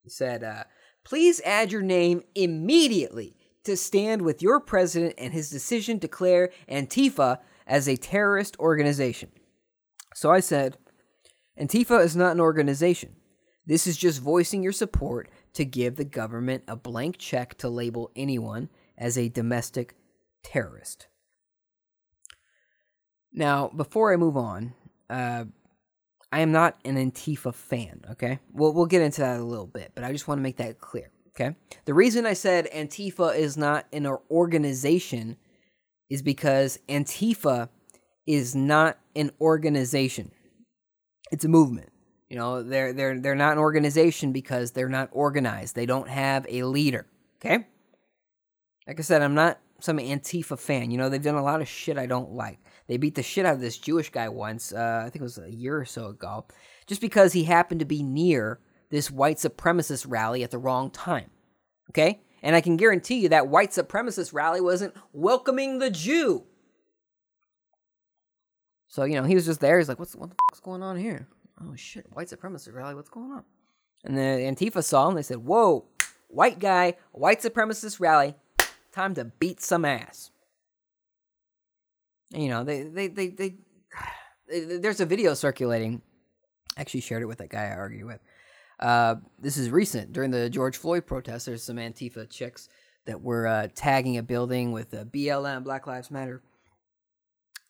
[0.02, 0.64] He said, uh,
[1.06, 6.50] please add your name immediately to stand with your president and his decision to declare
[6.68, 9.30] Antifa as a terrorist organization.
[10.16, 10.78] So I said,
[11.60, 13.14] Antifa is not an organization.
[13.64, 18.10] This is just voicing your support to give the government a blank check to label
[18.16, 19.94] anyone as a domestic
[20.42, 21.06] terrorist.
[23.32, 24.74] Now, before I move on,
[25.08, 25.44] uh,
[26.36, 28.40] I am not an Antifa fan, okay?
[28.52, 30.78] We'll, we'll get into that a little bit, but I just want to make that
[30.78, 31.56] clear, okay?
[31.86, 35.38] The reason I said Antifa is not an organization
[36.10, 37.70] is because Antifa
[38.26, 40.30] is not an organization.
[41.32, 41.88] It's a movement.
[42.28, 45.74] You know, they're they're they're not an organization because they're not organized.
[45.74, 47.06] They don't have a leader.
[47.40, 47.66] Okay?
[48.86, 50.90] Like I said, I'm not some Antifa fan.
[50.90, 52.58] You know, they've done a lot of shit I don't like.
[52.86, 55.38] They beat the shit out of this Jewish guy once, uh, I think it was
[55.38, 56.46] a year or so ago,
[56.86, 61.30] just because he happened to be near this white supremacist rally at the wrong time.
[61.90, 62.20] Okay?
[62.42, 66.44] And I can guarantee you that white supremacist rally wasn't welcoming the Jew.
[68.88, 69.78] So, you know, he was just there.
[69.78, 71.26] He's like, what's, what the fuck's going on here?
[71.60, 73.44] Oh, shit, white supremacist rally, what's going on?
[74.04, 75.16] And the Antifa saw him.
[75.16, 75.86] They said, whoa,
[76.28, 78.34] white guy, white supremacist rally,
[78.92, 80.30] time to beat some ass.
[82.30, 83.54] You know, they, they, they, they,
[84.48, 86.02] there's a video circulating.
[86.76, 88.20] I actually shared it with that guy I argue with.
[88.78, 91.46] Uh, this is recent during the George Floyd protests.
[91.46, 92.68] There's some Antifa chicks
[93.06, 96.42] that were uh, tagging a building with a BLM, Black Lives Matter,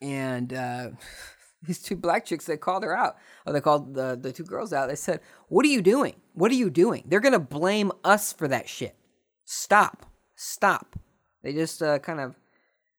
[0.02, 0.90] and uh,
[1.62, 3.16] these two black chicks they called her out,
[3.46, 4.88] or they called the the two girls out.
[4.88, 6.16] They said, "What are you doing?
[6.34, 7.04] What are you doing?
[7.06, 8.96] They're gonna blame us for that shit.
[9.44, 10.98] Stop, stop."
[11.42, 12.36] They just uh, kind of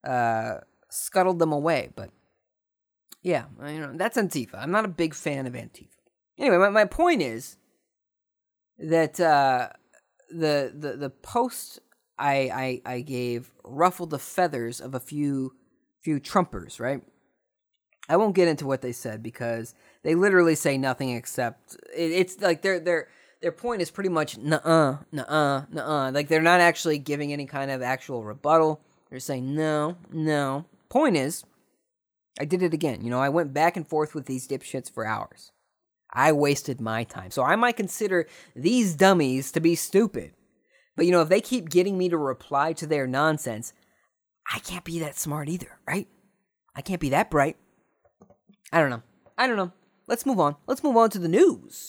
[0.09, 2.11] uh, scuttled them away, but
[3.21, 4.55] yeah, you know that's Antifa.
[4.55, 5.87] I'm not a big fan of Antifa.
[6.37, 7.57] Anyway, my, my point is
[8.79, 9.69] that uh,
[10.29, 11.79] the the the post
[12.17, 15.55] I, I I gave ruffled the feathers of a few
[16.01, 17.01] few Trumpers, right?
[18.09, 22.39] I won't get into what they said because they literally say nothing except it, it's
[22.39, 23.09] like their their
[23.41, 26.11] their point is pretty much nuh-uh, nuh-uh, nuh-uh.
[26.11, 28.81] Like they're not actually giving any kind of actual rebuttal.
[29.09, 30.65] They're saying no, no.
[30.89, 31.43] Point is,
[32.39, 33.03] I did it again.
[33.03, 35.51] You know, I went back and forth with these dipshits for hours.
[36.13, 37.31] I wasted my time.
[37.31, 40.33] So I might consider these dummies to be stupid.
[40.95, 43.73] But you know, if they keep getting me to reply to their nonsense,
[44.51, 46.07] I can't be that smart either, right?
[46.75, 47.57] I can't be that bright.
[48.71, 49.03] I don't know.
[49.37, 49.73] I don't know.
[50.07, 50.55] Let's move on.
[50.67, 51.87] Let's move on to the news.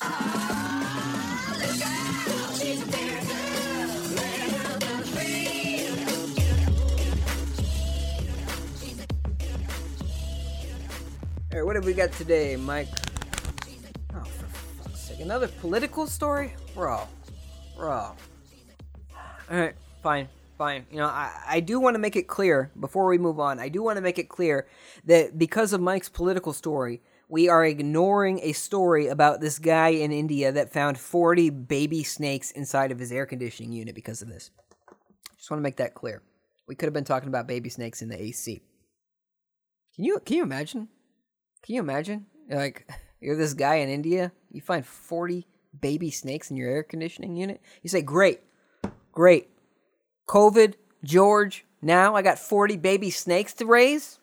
[11.79, 12.89] Have we got today, Mike?
[14.13, 14.47] Oh, for
[14.83, 15.21] fuck's sake.
[15.21, 16.53] Another political story?
[16.75, 17.07] Bro.
[17.77, 18.17] Bro.
[19.49, 20.29] Alright, fine.
[20.59, 20.87] fine.
[20.91, 23.61] You know, I, I do want to make it clear before we move on.
[23.61, 24.67] I do want to make it clear
[25.05, 30.11] that because of Mike's political story, we are ignoring a story about this guy in
[30.11, 34.51] India that found 40 baby snakes inside of his air conditioning unit because of this.
[35.37, 36.23] Just want to make that clear.
[36.67, 38.63] We could have been talking about baby snakes in the AC.
[39.95, 40.89] Can you can you imagine?
[41.63, 42.27] Can you imagine?
[42.51, 42.89] Like
[43.21, 45.47] you're this guy in India, you find 40
[45.79, 47.61] baby snakes in your air conditioning unit.
[47.83, 48.41] You say, "Great.
[49.13, 49.49] Great.
[50.29, 54.19] COVID, George, now I got 40 baby snakes to raise?"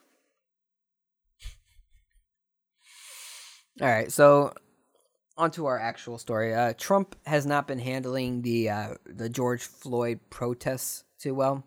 [3.81, 4.53] All right, so
[5.37, 6.53] on to our actual story.
[6.53, 11.65] Uh, Trump has not been handling the uh, the George Floyd protests too well.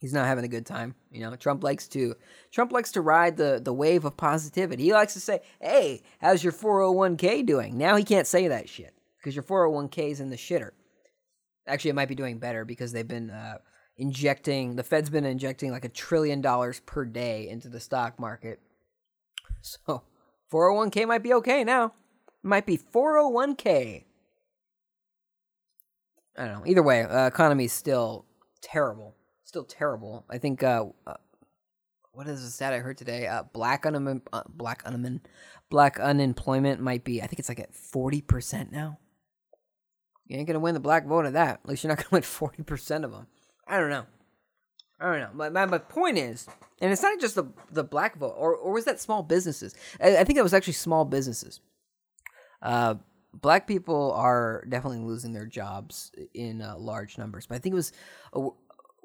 [0.00, 0.94] He's not having a good time.
[1.10, 2.14] You know, Trump likes to
[2.52, 4.84] Trump likes to ride the the wave of positivity.
[4.84, 8.94] He likes to say, "Hey, how's your 401k doing?" Now he can't say that shit
[9.18, 10.70] because your 401k is in the shitter.
[11.66, 13.58] Actually, it might be doing better because they've been uh,
[13.96, 18.60] injecting the Fed's been injecting like a trillion dollars per day into the stock market.
[19.60, 20.02] So
[20.52, 21.92] 401k might be okay now.
[22.44, 24.04] Might be 401k.
[26.36, 26.66] I don't know.
[26.66, 28.24] Either way, uh, economy is still
[28.62, 29.16] terrible.
[29.48, 30.26] Still terrible.
[30.28, 30.62] I think.
[30.62, 31.14] Uh, uh,
[32.12, 33.26] what is the stat I heard today?
[33.26, 34.28] Uh, black unemployment.
[34.30, 35.26] Uh, black unemployment.
[35.70, 37.22] Black unemployment might be.
[37.22, 38.98] I think it's like at forty percent now.
[40.26, 41.60] You ain't gonna win the black vote of that.
[41.64, 43.26] At least you're not gonna win forty percent of them.
[43.66, 44.04] I don't know.
[45.00, 45.30] I don't know.
[45.32, 46.46] My, my, my point is,
[46.82, 49.74] and it's not just the the black vote, or or was that small businesses?
[49.98, 51.60] I, I think that was actually small businesses.
[52.60, 52.96] Uh,
[53.32, 57.76] black people are definitely losing their jobs in uh, large numbers, but I think it
[57.76, 57.92] was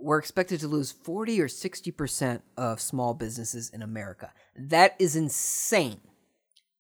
[0.04, 4.32] we're expected to lose forty or sixty percent of small businesses in America.
[4.56, 6.02] That is insane.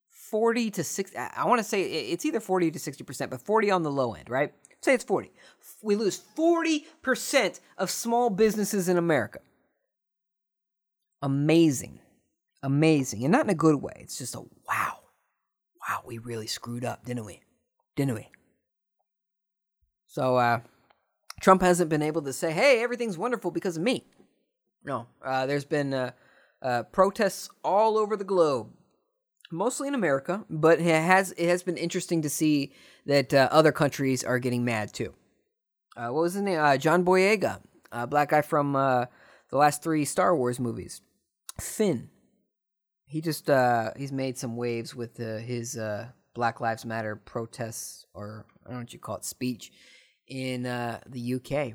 [0.09, 1.15] Forty to six.
[1.15, 3.91] I, I want to say it's either forty to sixty percent, but forty on the
[3.91, 4.53] low end, right?
[4.81, 5.31] Say it's forty.
[5.81, 9.39] We lose forty percent of small businesses in America.
[11.21, 11.99] Amazing,
[12.61, 13.93] amazing, and not in a good way.
[14.01, 14.99] It's just a wow
[15.87, 17.41] wow, we really screwed up, didn't we?
[17.95, 18.29] Didn't we?
[20.07, 20.59] So, uh,
[21.43, 24.05] Trump hasn't been able to say, hey, everything's wonderful because of me.
[24.85, 26.11] No, uh, there's been uh,
[26.61, 28.71] uh, protests all over the globe,
[29.51, 32.71] mostly in America, but it has it has been interesting to see
[33.05, 35.13] that uh, other countries are getting mad too.
[35.97, 36.59] Uh, what was his name?
[36.59, 37.59] Uh, John Boyega,
[37.91, 39.09] a black guy from the
[39.51, 41.01] last three Star Wars movies.
[41.59, 42.09] Finn,
[43.05, 43.49] he just
[43.97, 45.77] he's made some waves with his
[46.33, 49.73] Black Lives Matter protests or I don't know what you call it speech
[50.33, 51.73] in uh the UK,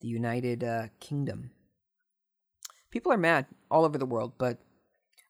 [0.00, 1.50] the United uh, Kingdom.
[2.90, 4.58] People are mad all over the world, but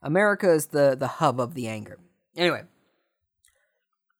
[0.02, 1.98] America is the the hub of the anger.
[2.36, 2.62] Anyway,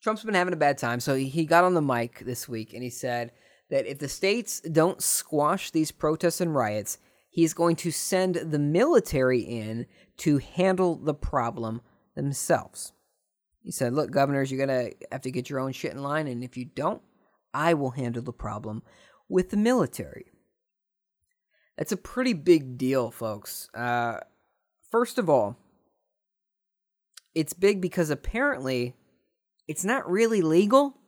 [0.03, 2.83] Trump's been having a bad time, so he, got on the mic this week and
[2.83, 3.33] he said
[3.71, 6.99] that if the states don't squash these protests and riots,
[7.29, 9.87] he's going to send the military in
[10.19, 11.83] to handle the problem
[12.15, 12.93] themselves.
[13.63, 16.29] He said, Look, governors, you're going to have to get your own shit in line,
[16.29, 17.03] and if you don't,
[17.57, 18.83] I will handle the problem
[19.29, 20.27] with the military.
[21.79, 23.71] That's a pretty big deal, folks.
[23.75, 24.21] Uh,
[24.91, 25.57] first of all,
[27.35, 28.95] it's big because apparently
[29.67, 30.99] it's not really legal.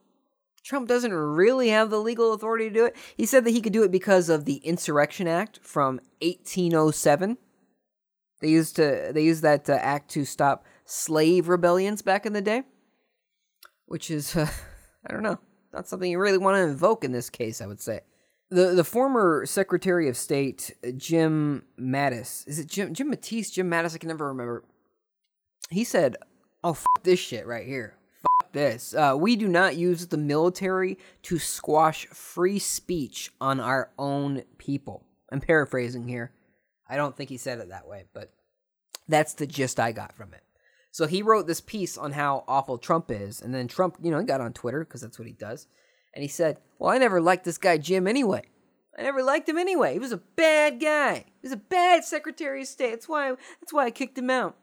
[0.64, 2.96] Trump doesn't really have the legal authority to do it.
[3.16, 7.36] He said that he could do it because of the Insurrection Act from 1807.
[8.40, 12.40] They used to they used that uh, act to stop slave rebellions back in the
[12.40, 12.62] day,
[13.86, 14.48] which is uh,
[15.06, 15.38] I don't know,
[15.72, 17.60] not something you really want to invoke in this case.
[17.60, 18.00] I would say
[18.50, 23.94] the the former Secretary of State Jim Mattis is it Jim Jim Matisse Jim Mattis
[23.94, 24.64] I can never remember.
[25.70, 26.16] He said,
[26.64, 28.94] "Oh f- this shit right here." Fuck This.
[28.94, 35.04] Uh, we do not use the military to squash free speech on our own people.
[35.30, 36.32] I'm paraphrasing here.
[36.88, 38.32] I don't think he said it that way, but
[39.06, 40.42] that's the gist I got from it.
[40.98, 44.18] So he wrote this piece on how awful Trump is, and then Trump, you know,
[44.18, 45.68] he got on Twitter because that's what he does,
[46.12, 48.42] and he said, "Well, I never liked this guy Jim anyway.
[48.98, 49.92] I never liked him anyway.
[49.92, 51.26] He was a bad guy.
[51.40, 52.90] He was a bad Secretary of State.
[52.90, 53.28] That's why.
[53.60, 54.56] That's why I kicked him out.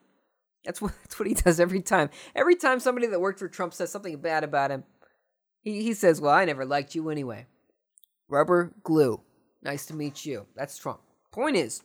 [0.65, 0.91] That's what.
[1.03, 2.09] That's what he does every time.
[2.36, 4.83] Every time somebody that worked for Trump says something bad about him,
[5.61, 7.45] he he says, "Well, I never liked you anyway."
[8.27, 9.21] Rubber glue.
[9.63, 10.47] Nice to meet you.
[10.53, 10.99] That's Trump.
[11.31, 11.81] Point is,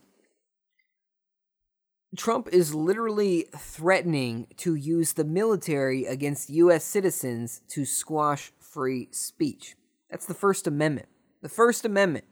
[2.17, 6.85] Trump is literally threatening to use the military against U.S.
[6.85, 9.77] citizens to squash free speech.
[10.11, 11.09] That's the First Amendment.
[11.41, 12.25] The First Amendment.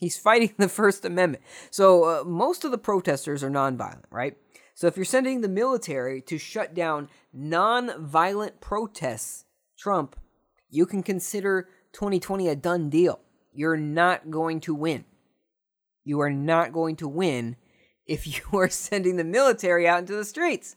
[0.00, 1.44] He's fighting the First Amendment.
[1.70, 4.36] So uh, most of the protesters are nonviolent, right?
[4.74, 9.44] So if you're sending the military to shut down nonviolent protests,
[9.76, 10.16] Trump,
[10.70, 13.20] you can consider 2020 a done deal.
[13.52, 15.04] You're not going to win.
[16.04, 17.56] You are not going to win
[18.08, 20.74] if you are sending the military out into the streets.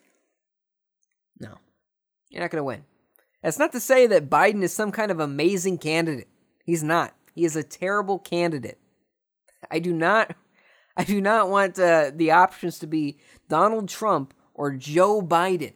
[1.40, 1.56] No,
[2.30, 2.84] you're not going to win.
[3.42, 6.28] That's not to say that Biden is some kind of amazing candidate.
[6.64, 7.16] He's not.
[7.34, 8.78] He is a terrible candidate.
[9.72, 10.36] I do not.
[10.98, 13.18] I do not want uh, the options to be
[13.48, 15.74] Donald Trump or Joe Biden.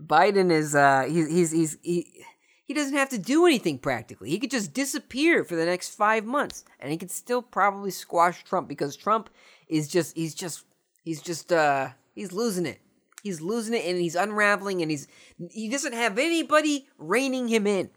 [0.00, 2.24] Biden is uh he's he's he's he,
[2.64, 4.30] he doesn't have to do anything practically.
[4.30, 8.44] He could just disappear for the next 5 months and he could still probably squash
[8.44, 9.28] Trump because Trump
[9.70, 10.64] is just he's just
[11.04, 12.80] he's just uh he's losing it.
[13.22, 15.06] He's losing it and he's unraveling and he's
[15.50, 17.90] he doesn't have anybody reining him in.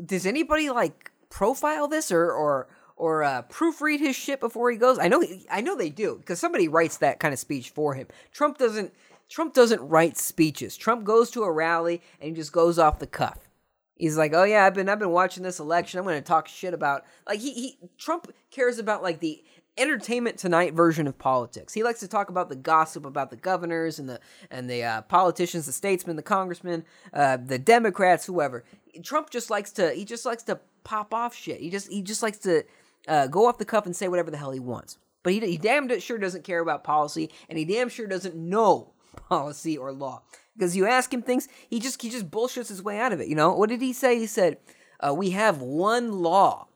[0.07, 4.99] Does anybody like profile this or or or uh, proofread his shit before he goes?
[4.99, 8.07] I know I know they do because somebody writes that kind of speech for him.
[8.33, 8.93] Trump doesn't
[9.29, 10.77] Trump doesn't write speeches.
[10.77, 13.49] Trump goes to a rally and he just goes off the cuff.
[13.97, 15.99] He's like, "Oh yeah, I've been I've been watching this election.
[15.99, 19.43] I'm going to talk shit about like he he Trump cares about like the
[19.79, 21.73] entertainment tonight version of politics.
[21.73, 24.21] He likes to talk about the gossip about the governors and the
[24.51, 28.65] and the uh, politicians, the statesmen, the congressmen, uh, the Democrats, whoever.
[29.03, 31.61] Trump just likes to he just likes to pop off shit.
[31.61, 32.65] He just he just likes to
[33.09, 34.99] uh, go off the cuff and say whatever the hell he wants.
[35.23, 38.93] But he, he damn sure doesn't care about policy, and he damn sure doesn't know
[39.29, 40.23] policy or law.
[40.55, 43.29] Because you ask him things, he just he just bullshits his way out of it.
[43.29, 44.19] You know what did he say?
[44.19, 44.59] He said,
[45.01, 46.69] uh, "We have one law.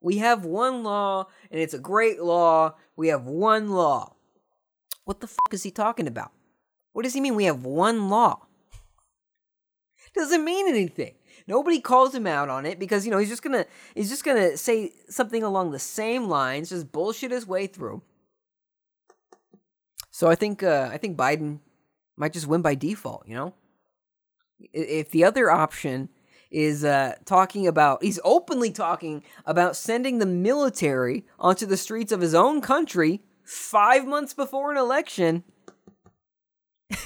[0.00, 2.76] We have one law, and it's a great law.
[2.96, 4.14] We have one law."
[5.04, 6.32] What the fuck is he talking about?
[6.92, 7.34] What does he mean?
[7.34, 8.46] We have one law.
[10.14, 11.14] Doesn't mean anything.
[11.46, 13.64] Nobody calls him out on it because you know he's just gonna
[13.94, 18.02] he's just gonna say something along the same lines, just bullshit his way through.
[20.10, 21.60] So I think uh, I think Biden
[22.18, 23.26] might just win by default.
[23.26, 23.54] You know,
[24.72, 26.08] if the other option
[26.50, 32.20] is uh, talking about he's openly talking about sending the military onto the streets of
[32.20, 35.44] his own country five months before an election.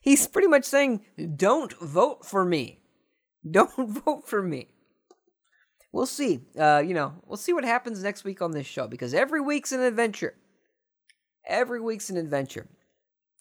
[0.00, 1.04] he's pretty much saying,
[1.36, 2.78] "Don't vote for me."
[3.48, 3.72] Don't
[4.04, 4.68] vote for me.
[5.92, 6.40] We'll see.
[6.58, 9.72] Uh, you know, we'll see what happens next week on this show because every week's
[9.72, 10.34] an adventure.
[11.46, 12.68] Every week's an adventure.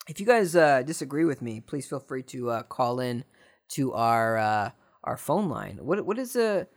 [0.08, 3.26] If you guys uh, disagree with me, please feel free to uh, call in
[3.70, 4.72] to our uh,
[5.04, 5.80] our phone line.
[5.82, 6.68] What what is a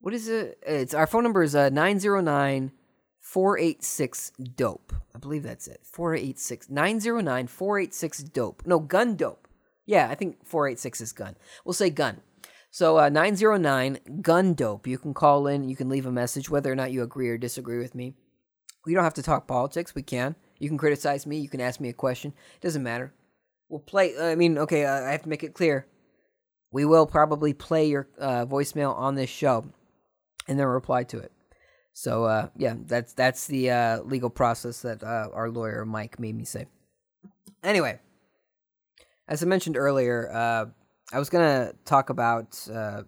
[0.00, 2.72] what is a it's our phone number is uh 909
[3.20, 4.92] 486 dope.
[5.14, 5.80] I believe that's it.
[5.84, 8.62] 486 909 486 dope.
[8.66, 9.48] No, gun dope.
[9.86, 11.36] Yeah, I think 486 is gun.
[11.64, 12.20] We'll say gun.
[12.70, 14.86] So uh, 909 gun dope.
[14.86, 17.38] You can call in, you can leave a message whether or not you agree or
[17.38, 18.14] disagree with me.
[18.84, 20.36] We don't have to talk politics, we can.
[20.58, 22.32] You can criticize me, you can ask me a question.
[22.56, 23.12] It doesn't matter.
[23.68, 25.86] We'll play I mean, okay, I have to make it clear.
[26.72, 29.64] We will probably play your uh, voicemail on this show
[30.48, 31.32] and then reply to it.
[31.92, 36.36] So uh, yeah, that's that's the uh, legal process that uh, our lawyer Mike made
[36.36, 36.66] me say.
[37.62, 37.98] Anyway,
[39.28, 40.66] as I mentioned earlier, uh,
[41.12, 43.04] I was gonna talk about uh,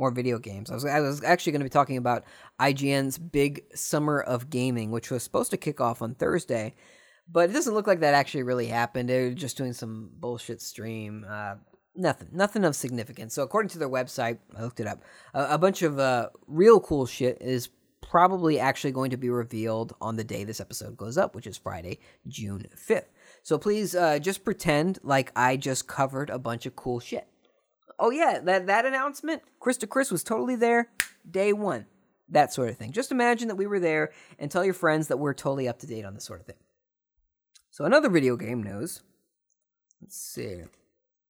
[0.00, 0.70] more video games.
[0.70, 2.24] I was I was actually gonna be talking about
[2.58, 6.74] IGN's big summer of gaming, which was supposed to kick off on Thursday,
[7.30, 9.08] but it doesn't look like that actually really happened.
[9.08, 11.24] They were just doing some bullshit stream.
[11.28, 11.56] Uh,
[11.94, 13.34] nothing, nothing of significance.
[13.34, 15.02] So according to their website, I looked it up.
[15.34, 17.68] a bunch of uh, real cool shit is
[18.00, 21.56] probably actually going to be revealed on the day this episode goes up, which is
[21.56, 23.12] Friday, June fifth.
[23.42, 27.28] So please uh, just pretend like I just covered a bunch of cool shit.
[28.00, 30.88] Oh yeah, that that announcement, Chris to Chris was totally there
[31.30, 31.86] day one.
[32.30, 32.92] That sort of thing.
[32.92, 35.86] Just imagine that we were there and tell your friends that we're totally up to
[35.86, 36.56] date on this sort of thing.
[37.70, 39.02] So another video game news.
[40.00, 40.62] Let's see.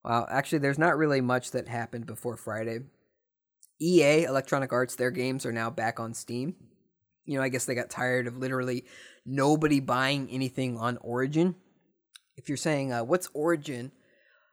[0.04, 2.80] Well, actually, there's not really much that happened before Friday.
[3.80, 6.54] EA, Electronic Arts, their games are now back on Steam.
[7.24, 8.84] You know, I guess they got tired of literally
[9.26, 11.56] nobody buying anything on Origin.
[12.36, 13.90] If you're saying, uh, what's Origin?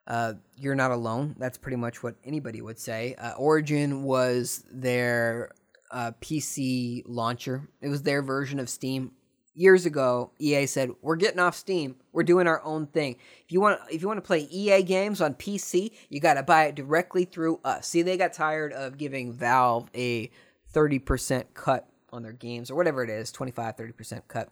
[0.08, 1.36] Uh, you're not alone.
[1.38, 3.14] That's pretty much what anybody would say.
[3.16, 5.52] Uh, Origin was their
[5.92, 7.68] uh, PC launcher.
[7.82, 9.12] It was their version of Steam.
[9.54, 11.96] Years ago, EA said, "We're getting off Steam.
[12.14, 13.18] We're doing our own thing.
[13.44, 16.44] If you want, if you want to play EA games on PC, you got to
[16.44, 20.30] buy it directly through us." See, they got tired of giving Valve a
[20.74, 24.50] 30% cut on their games or whatever it is, 25, 30% cut.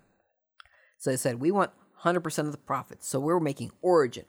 [0.98, 1.72] So they said, "We want
[2.04, 4.26] 100% of the profits." So we're making Origin.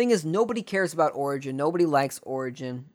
[0.00, 1.58] Thing is, nobody cares about Origin.
[1.58, 2.86] Nobody likes Origin.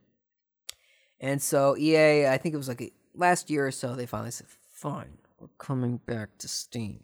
[1.19, 4.47] And so EA, I think it was like last year or so, they finally said,
[4.73, 7.03] "Fine, we're coming back to Steam."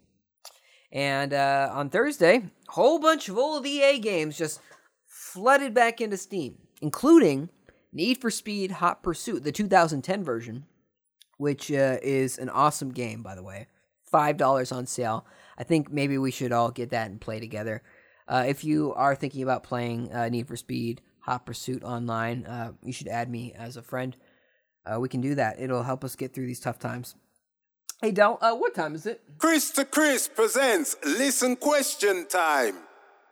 [0.90, 4.60] And uh, on Thursday, a whole bunch of old EA games just
[5.06, 7.48] flooded back into Steam, including
[7.92, 10.66] Need for Speed Hot Pursuit, the 2010 version,
[11.38, 13.68] which uh, is an awesome game, by the way.
[14.12, 15.24] $5 on sale.
[15.56, 17.84] I think maybe we should all get that and play together.
[18.28, 22.72] Uh, if you are thinking about playing uh, Need for Speed Hot Pursuit online, uh,
[22.82, 24.16] you should add me as a friend.
[24.84, 25.60] Uh, we can do that.
[25.60, 27.14] It'll help us get through these tough times.
[28.00, 29.22] Hey, Del, uh, what time is it?
[29.38, 32.74] Chris to Chris presents Listen Question Time.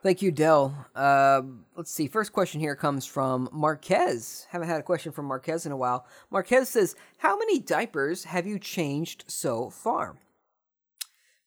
[0.01, 0.87] Thank you, Dell.
[0.95, 1.41] Uh,
[1.75, 2.07] let's see.
[2.07, 4.47] First question here comes from Marquez.
[4.49, 6.07] Haven't had a question from Marquez in a while.
[6.31, 10.17] Marquez says, How many diapers have you changed so far?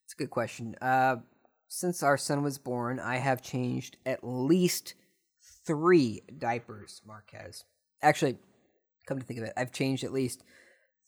[0.05, 0.77] It's a good question.
[1.77, 4.95] Since our son was born, I have changed at least
[5.67, 7.65] three diapers, Marquez.
[8.01, 8.37] Actually,
[9.09, 10.45] come to think of it, I've changed at least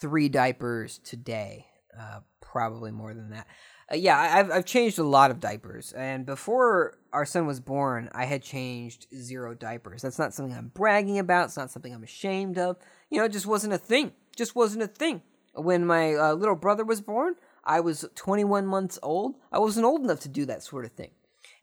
[0.00, 1.66] three diapers today.
[1.96, 3.46] Uh, probably more than that.
[3.92, 8.10] Uh, yeah, I've I've changed a lot of diapers, and before our son was born,
[8.12, 10.02] I had changed zero diapers.
[10.02, 11.44] That's not something I'm bragging about.
[11.44, 12.76] It's not something I'm ashamed of.
[13.08, 14.14] You know, it just wasn't a thing.
[14.34, 15.22] Just wasn't a thing.
[15.54, 17.36] When my uh, little brother was born,
[17.66, 19.34] I was 21 months old.
[19.50, 21.10] I wasn't old enough to do that sort of thing,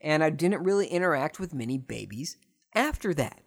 [0.01, 2.37] and I didn't really interact with many babies
[2.75, 3.41] after that.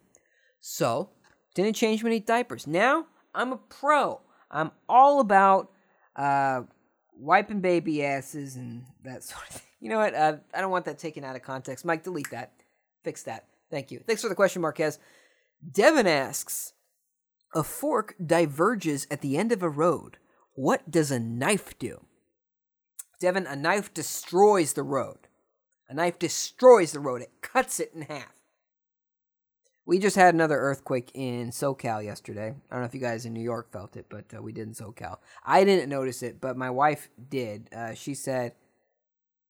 [0.60, 1.10] So,
[1.54, 2.66] didn't change many diapers.
[2.66, 4.22] Now, I'm a pro.
[4.50, 5.70] I'm all about
[6.16, 6.62] uh,
[7.14, 9.62] wiping baby asses and that sort of thing.
[9.80, 10.14] You know what?
[10.14, 11.84] Uh, I don't want that taken out of context.
[11.84, 12.52] Mike, delete that.
[13.04, 13.46] Fix that.
[13.70, 14.00] Thank you.
[14.06, 14.98] Thanks for the question, Marquez.
[15.70, 16.72] Devin asks
[17.54, 20.16] A fork diverges at the end of a road.
[20.54, 22.00] What does a knife do?
[23.20, 25.28] Devin, a knife destroys the road.
[25.88, 28.32] A knife destroys the road, it cuts it in half.
[29.86, 32.48] We just had another earthquake in SoCal yesterday.
[32.48, 34.66] I don't know if you guys in New York felt it, but uh, we did
[34.66, 35.18] in SoCal.
[35.44, 37.68] I didn't notice it, but my wife did.
[37.72, 38.54] Uh, she said,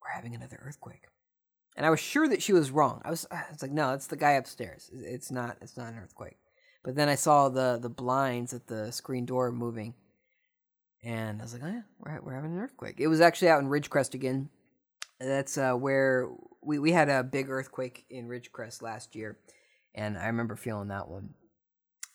[0.03, 1.05] We're having another earthquake.
[1.75, 3.01] And I was sure that she was wrong.
[3.03, 4.91] I was, I was like, No, it's the guy upstairs.
[4.93, 5.57] It's not.
[5.63, 6.37] It's not an earthquake.
[6.85, 9.95] But then I saw the the blinds at the screen door moving,
[11.07, 13.63] and I was like, "Oh yeah, we're we're having an earthquake." It was actually out
[13.63, 14.51] in Ridgecrest again.
[15.21, 16.29] That's uh, where
[16.63, 19.39] we we had a big earthquake in Ridgecrest last year,
[19.95, 21.31] and I remember feeling that one.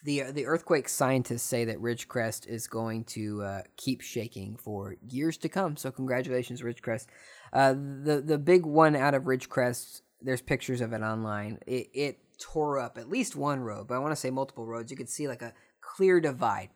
[0.04, 4.98] the uh, The earthquake scientists say that Ridgecrest is going to uh, keep shaking for
[5.08, 5.78] years to come.
[5.78, 7.08] So congratulations, Ridgecrest.
[7.54, 10.02] Uh, the the big one out of Ridgecrest.
[10.22, 11.60] There's pictures of it online.
[11.66, 14.92] It it tore up at least one road, but I want to say multiple roads.
[14.92, 16.70] You could see like a clear divide.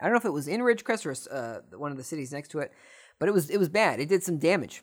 [0.00, 2.48] I don't know if it was in Ridgecrest or uh, one of the cities next
[2.48, 2.72] to it,
[3.18, 4.00] but it was it was bad.
[4.00, 4.82] It did some damage.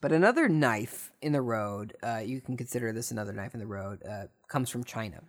[0.00, 3.66] But another knife in the road, uh, you can consider this another knife in the
[3.66, 5.22] road, uh, comes from China.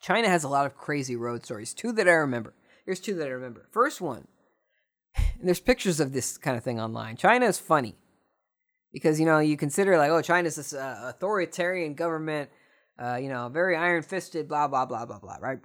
[0.00, 1.74] China has a lot of crazy road stories.
[1.74, 2.54] Two that I remember.
[2.84, 3.68] Here's two that I remember.
[3.70, 4.26] First one,
[5.16, 7.16] and there's pictures of this kind of thing online.
[7.16, 7.94] China is funny
[8.92, 12.50] because you know you consider like, oh, China's this uh, authoritarian government,
[12.98, 15.58] uh, you know, very iron fisted, blah blah blah blah blah, right?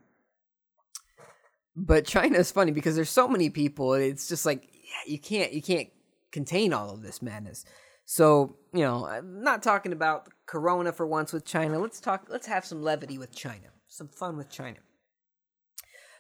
[1.75, 3.93] But China is funny because there's so many people.
[3.93, 5.89] It's just like yeah, you can't you can't
[6.31, 7.65] contain all of this madness.
[8.05, 11.79] So you know, I'm not talking about Corona for once with China.
[11.79, 12.27] Let's talk.
[12.29, 14.77] Let's have some levity with China, some fun with China.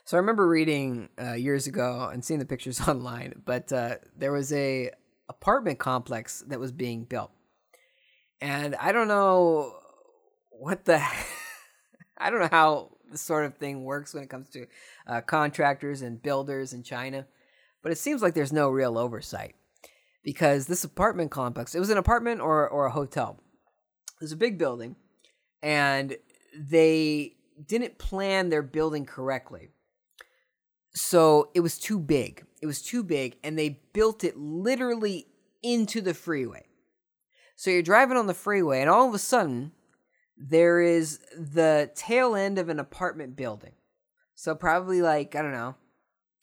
[0.05, 4.31] So I remember reading uh, years ago and seeing the pictures online, but uh, there
[4.31, 4.91] was a
[5.29, 7.31] apartment complex that was being built,
[8.41, 9.75] and I don't know
[10.51, 11.01] what the
[12.17, 14.67] I don't know how sort of thing works when it comes to
[15.07, 17.27] uh, contractors and builders in China,
[17.81, 19.55] but it seems like there's no real oversight
[20.23, 23.39] because this apartment complex it was an apartment or or a hotel.
[24.21, 24.95] It was a big building,
[25.61, 26.15] and
[26.57, 27.35] they
[27.67, 29.69] didn't plan their building correctly.
[30.95, 32.45] So it was too big.
[32.61, 35.27] It was too big, and they built it literally
[35.61, 36.65] into the freeway.
[37.55, 39.71] So you're driving on the freeway, and all of a sudden,
[40.37, 43.73] there is the tail end of an apartment building.
[44.35, 45.75] So probably like, I don't know,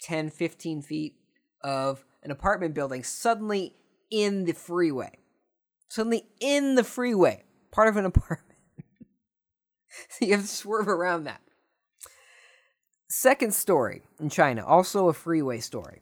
[0.03, 1.16] 10, 15 feet
[1.62, 3.74] of an apartment building suddenly
[4.11, 5.18] in the freeway.
[5.88, 8.59] Suddenly in the freeway, part of an apartment.
[10.09, 11.41] so you have to swerve around that.
[13.09, 16.01] Second story in China, also a freeway story.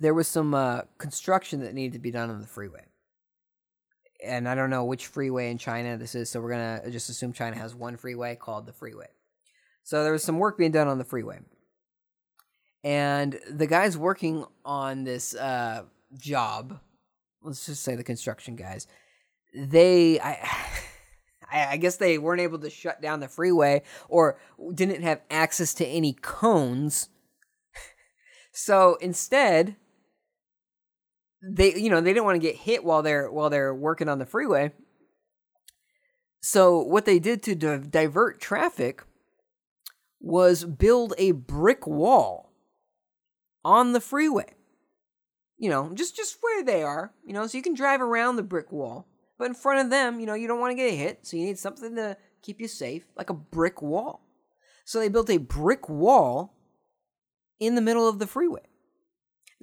[0.00, 2.84] There was some uh, construction that needed to be done on the freeway.
[4.24, 7.32] And I don't know which freeway in China this is, so we're to just assume
[7.32, 9.08] China has one freeway called the freeway.
[9.82, 11.40] So there was some work being done on the freeway.
[12.82, 15.84] And the guys working on this uh,
[16.16, 16.80] job,
[17.42, 18.86] let's just say the construction guys,
[19.54, 20.48] they, I,
[21.52, 24.38] I guess they weren't able to shut down the freeway or
[24.74, 27.08] didn't have access to any cones.
[28.52, 29.76] so instead,
[31.46, 34.18] they, you know, they didn't want to get hit while they're while they're working on
[34.18, 34.72] the freeway.
[36.40, 39.02] So what they did to di- divert traffic
[40.20, 42.52] was build a brick wall
[43.64, 44.54] on the freeway.
[45.56, 48.42] You know, just just where they are, you know, so you can drive around the
[48.42, 49.06] brick wall.
[49.38, 51.44] But in front of them, you know, you don't want to get hit, so you
[51.44, 54.20] need something to keep you safe, like a brick wall.
[54.84, 56.54] So they built a brick wall
[57.58, 58.62] in the middle of the freeway.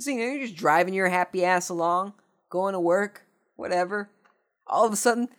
[0.07, 2.13] You know, you're just driving your happy ass along,
[2.49, 3.25] going to work,
[3.55, 4.09] whatever.
[4.67, 5.29] All of a sudden,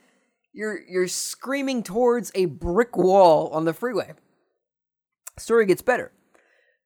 [0.53, 4.13] you're you're screaming towards a brick wall on the freeway.
[5.39, 6.13] Story gets better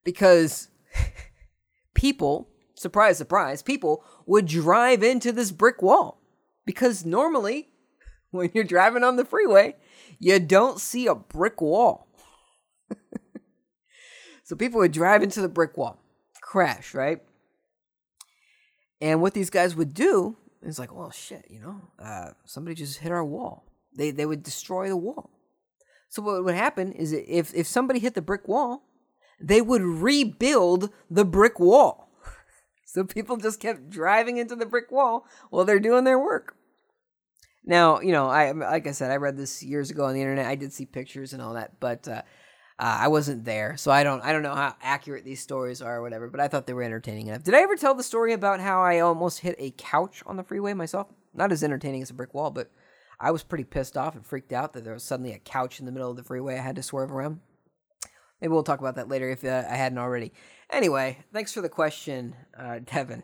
[0.04, 0.68] because
[1.94, 6.20] people, surprise, surprise, people would drive into this brick wall
[6.64, 7.68] because normally
[8.30, 9.74] when you're driving on the freeway,
[10.18, 12.08] you don't see a brick wall.
[14.44, 16.00] so people would drive into the brick wall,
[16.40, 17.20] crash, right?
[19.01, 22.99] And what these guys would do is like, well, shit, you know, uh, somebody just
[22.99, 23.64] hit our wall.
[23.94, 25.30] They they would destroy the wall.
[26.09, 28.82] So what would happen is if if somebody hit the brick wall,
[29.40, 32.05] they would rebuild the brick wall.
[32.88, 36.57] So people just kept driving into the brick wall while they're doing their work.
[37.62, 40.47] Now, you know, I like I said, I read this years ago on the internet.
[40.47, 42.22] I did see pictures and all that, but uh,
[42.78, 45.96] uh, I wasn't there, so I don't I don't know how accurate these stories are
[45.96, 46.28] or whatever.
[46.28, 47.42] But I thought they were entertaining enough.
[47.42, 50.44] Did I ever tell the story about how I almost hit a couch on the
[50.44, 51.08] freeway myself?
[51.32, 52.70] Not as entertaining as a brick wall, but
[53.18, 55.86] I was pretty pissed off and freaked out that there was suddenly a couch in
[55.86, 57.40] the middle of the freeway I had to swerve around.
[58.40, 60.32] Maybe we'll talk about that later if uh, I hadn't already.
[60.70, 63.22] Anyway, thanks for the question, uh, Devin.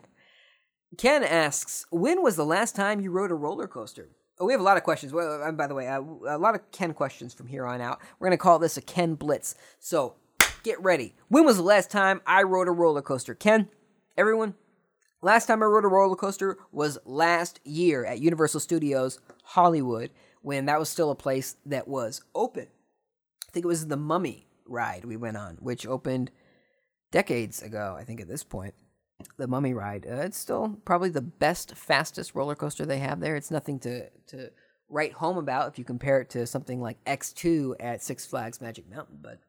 [0.97, 4.09] Ken asks, when was the last time you rode a roller coaster?
[4.39, 5.13] We have a lot of questions.
[5.13, 8.01] Well, uh, by the way, uh, a lot of Ken questions from here on out.
[8.19, 9.55] We're to call this a Ken Blitz.
[9.79, 10.15] So
[10.63, 11.15] get ready.
[11.27, 13.35] When was the last time I rode a roller coaster?
[13.35, 13.69] Ken,
[14.17, 14.55] everyone,
[15.21, 20.09] last time I rode a roller coaster was last year at Universal Studios Hollywood
[20.41, 22.67] when that was still a place that was open.
[23.47, 26.31] I think it was the Mummy ride we went on, which opened
[27.11, 28.73] decades ago, I think at this point
[29.37, 30.05] the Mummy ride.
[30.09, 33.35] Uh, it's still probably the best, fastest roller coaster they have there.
[33.35, 34.51] It's nothing to to
[34.89, 38.89] write home about if you compare it to something like X2 at Six Flags Magic
[38.89, 39.39] Mountain, but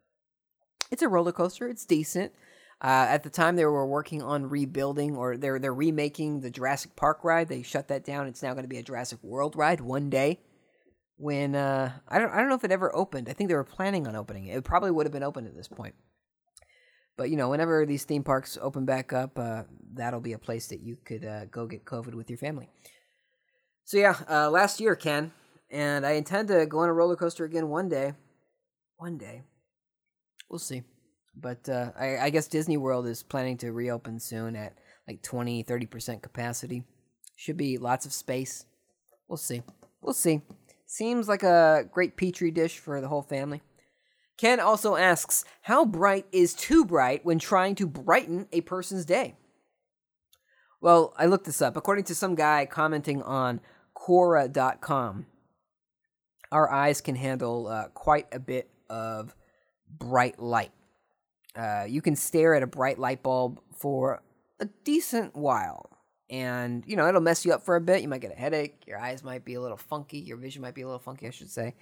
[0.91, 1.68] it's a roller coaster.
[1.68, 2.33] It's decent.
[2.81, 6.97] Uh, at the time, they were working on rebuilding or they're they're remaking the Jurassic
[6.97, 7.49] Park ride.
[7.49, 8.27] They shut that down.
[8.27, 10.41] It's now going to be a Jurassic World ride one day.
[11.16, 13.29] When uh, I don't I don't know if it ever opened.
[13.29, 14.57] I think they were planning on opening it.
[14.57, 15.95] It probably would have been open at this point.
[17.17, 19.62] But you know, whenever these theme parks open back up, uh,
[19.93, 22.69] that'll be a place that you could uh, go get COVID with your family.
[23.85, 25.33] So yeah, uh, last year, Ken,
[25.71, 28.15] and I intend to go on a roller coaster again one day.
[28.97, 29.43] One day,
[30.49, 30.83] we'll see.
[31.37, 34.75] But uh, I, I guess Disney World is planning to reopen soon at
[35.09, 36.85] like 20, 30% capacity.
[37.37, 38.65] Should be lots of space.
[39.29, 39.62] We'll see.
[40.01, 40.43] We'll see.
[40.87, 43.62] Seems like a great petri dish for the whole family.
[44.37, 49.37] Ken also asks, How bright is too bright when trying to brighten a person's day?
[50.80, 51.76] Well, I looked this up.
[51.76, 53.61] According to some guy commenting on
[53.97, 55.26] Quora.com,
[56.53, 59.35] our eyes can handle uh, quite a bit of
[59.89, 60.72] bright light.
[61.57, 64.20] Uh, you can stare at a bright light bulb for
[64.61, 65.91] a decent while.
[66.28, 68.03] And, you know, it'll mess you up for a bit.
[68.03, 68.82] You might get a headache.
[68.87, 70.18] Your eyes might be a little funky.
[70.18, 71.74] Your vision might be a little funky, I should say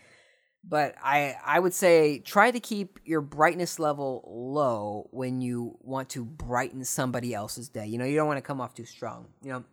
[0.65, 6.09] but I I would say try to keep your brightness level low when you want
[6.11, 7.87] to brighten somebody else's day.
[7.87, 9.29] You know, you don't want to come off too strong.
[9.43, 9.65] You know,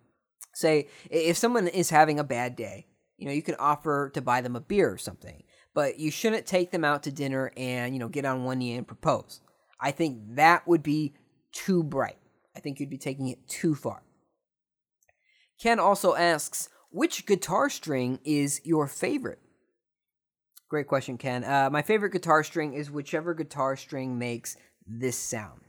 [0.53, 2.87] say if someone is having a bad day,
[3.17, 6.45] you know, you can offer to buy them a beer or something, but you shouldn't
[6.45, 9.41] take them out to dinner and, you know, get on one knee and propose.
[9.79, 11.13] I think that would be
[11.51, 12.17] too bright.
[12.55, 14.03] I think you'd be taking it too far.
[15.61, 19.39] Ken also asks, which guitar string is your favorite?
[20.69, 21.43] Great question, Ken.
[21.43, 24.55] Uh, my favorite guitar string is whichever guitar string makes
[24.85, 25.61] this sound.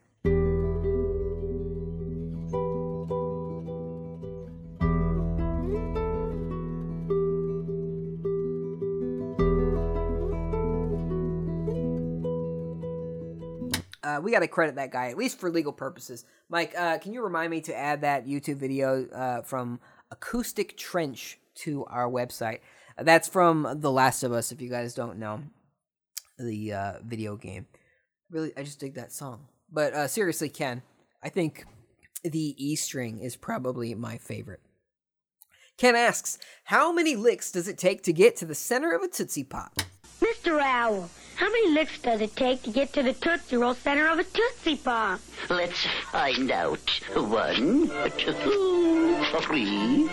[14.02, 16.26] Uh, we got to credit that guy, at least for legal purposes.
[16.50, 19.80] Mike, uh, can you remind me to add that YouTube video uh, from
[20.10, 22.58] Acoustic Trench to our website?
[22.98, 25.40] That's from The Last of Us, if you guys don't know
[26.38, 27.66] the uh, video game.
[28.30, 29.46] Really, I just dig that song.
[29.70, 30.82] But uh, seriously, Ken,
[31.22, 31.64] I think
[32.22, 34.60] the E string is probably my favorite.
[35.78, 39.08] Ken asks, How many licks does it take to get to the center of a
[39.08, 39.80] Tootsie Pop?
[40.20, 40.60] Mr.
[40.60, 44.18] Owl, how many licks does it take to get to the Tootsie Roll center of
[44.18, 45.20] a Tootsie Pop?
[45.48, 47.00] Let's find out.
[47.14, 48.99] One, two,
[49.38, 50.06] three.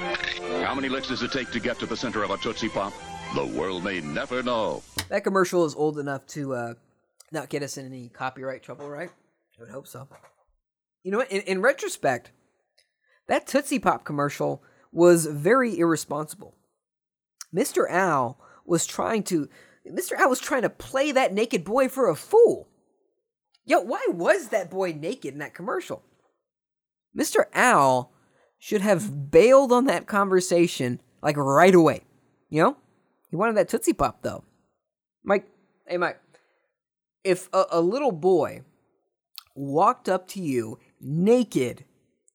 [0.64, 2.94] How many licks does it take to get to the center of a Tootsie Pop?
[3.34, 4.84] The world may never know.
[5.10, 6.74] That commercial is old enough to uh,
[7.32, 9.10] not get us in any copyright trouble, right?
[9.58, 10.08] I would hope so.
[11.04, 11.32] You know what?
[11.32, 12.32] In, in retrospect,
[13.28, 14.62] that Tootsie Pop commercial
[14.92, 16.56] was very irresponsible.
[17.56, 17.90] Mr.
[17.90, 19.50] Owl was trying to
[19.88, 20.18] Mr.
[20.18, 22.68] Owl was trying to play that naked boy for a fool.
[23.66, 26.04] Yo, why was that boy naked in that commercial?
[27.18, 27.46] Mr.
[27.54, 28.12] Owl
[28.68, 32.02] should have bailed on that conversation like right away.
[32.50, 32.78] You know?
[33.30, 34.44] He wanted that Tootsie Pop though.
[35.24, 35.48] Mike,
[35.86, 36.20] hey Mike,
[37.24, 38.64] if a, a little boy
[39.56, 41.86] walked up to you naked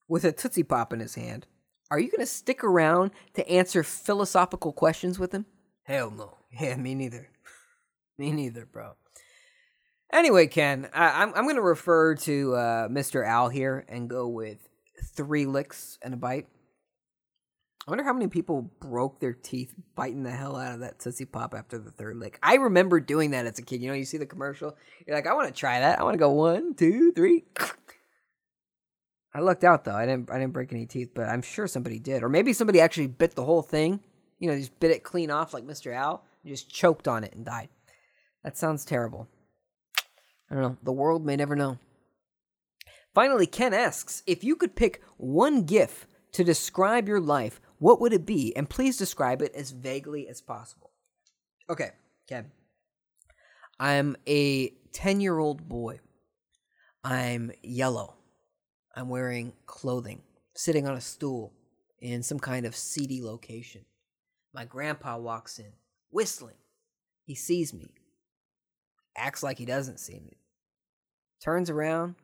[0.08, 1.46] with a Tootsie Pop in his hand,
[1.90, 5.44] are you going to stick around to answer philosophical questions with him?
[5.82, 6.38] Hell no.
[6.58, 7.28] Yeah, me neither.
[8.18, 8.92] me neither, bro.
[10.10, 13.26] Anyway, Ken, I, I'm, I'm going to refer to uh, Mr.
[13.26, 14.66] Al here and go with
[15.03, 16.46] three licks and a bite.
[17.86, 21.24] I wonder how many people broke their teeth biting the hell out of that Tootsie
[21.24, 22.38] Pop after the third lick.
[22.40, 23.82] I remember doing that as a kid.
[23.82, 25.98] You know, you see the commercial, you're like, I want to try that.
[25.98, 27.44] I want to go one, two, three.
[29.34, 29.94] I lucked out though.
[29.94, 30.30] I didn't.
[30.30, 33.34] I didn't break any teeth, but I'm sure somebody did, or maybe somebody actually bit
[33.34, 34.00] the whole thing.
[34.38, 35.94] You know, just bit it clean off like Mr.
[35.94, 37.68] Al, and just choked on it and died.
[38.44, 39.28] That sounds terrible.
[40.50, 40.76] I don't know.
[40.82, 41.78] The world may never know.
[43.14, 48.12] Finally, Ken asks if you could pick one GIF to describe your life, what would
[48.12, 48.54] it be?
[48.56, 50.90] And please describe it as vaguely as possible.
[51.68, 51.90] Okay,
[52.28, 52.50] Ken.
[53.78, 56.00] I'm a 10 year old boy.
[57.04, 58.14] I'm yellow.
[58.94, 60.22] I'm wearing clothing,
[60.54, 61.52] sitting on a stool
[62.00, 63.84] in some kind of seedy location.
[64.54, 65.72] My grandpa walks in,
[66.10, 66.56] whistling.
[67.24, 67.94] He sees me,
[69.16, 70.36] acts like he doesn't see me,
[71.42, 72.16] turns around,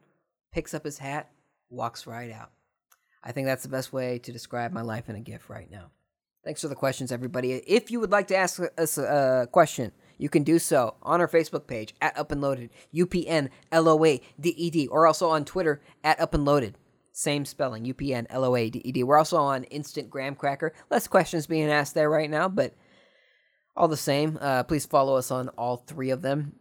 [0.52, 1.30] picks up his hat,
[1.70, 2.50] walks right out.
[3.22, 5.90] I think that's the best way to describe my life in a GIF right now.
[6.44, 7.52] Thanks for the questions, everybody.
[7.52, 11.28] If you would like to ask us a question, you can do so on our
[11.28, 14.86] Facebook page at Up and Loaded, U P N L O A D E D,
[14.86, 16.78] or also on Twitter at Up and Loaded.
[17.12, 19.02] Same spelling, U P N L O A D E D.
[19.02, 20.72] We're also on Instant Graham Cracker.
[20.90, 22.74] Less questions being asked there right now, but
[23.76, 26.54] all the same, uh, please follow us on all three of them.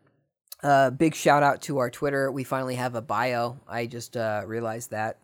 [0.63, 2.31] Uh, big shout out to our Twitter.
[2.31, 3.59] We finally have a bio.
[3.67, 5.19] I just uh, realized that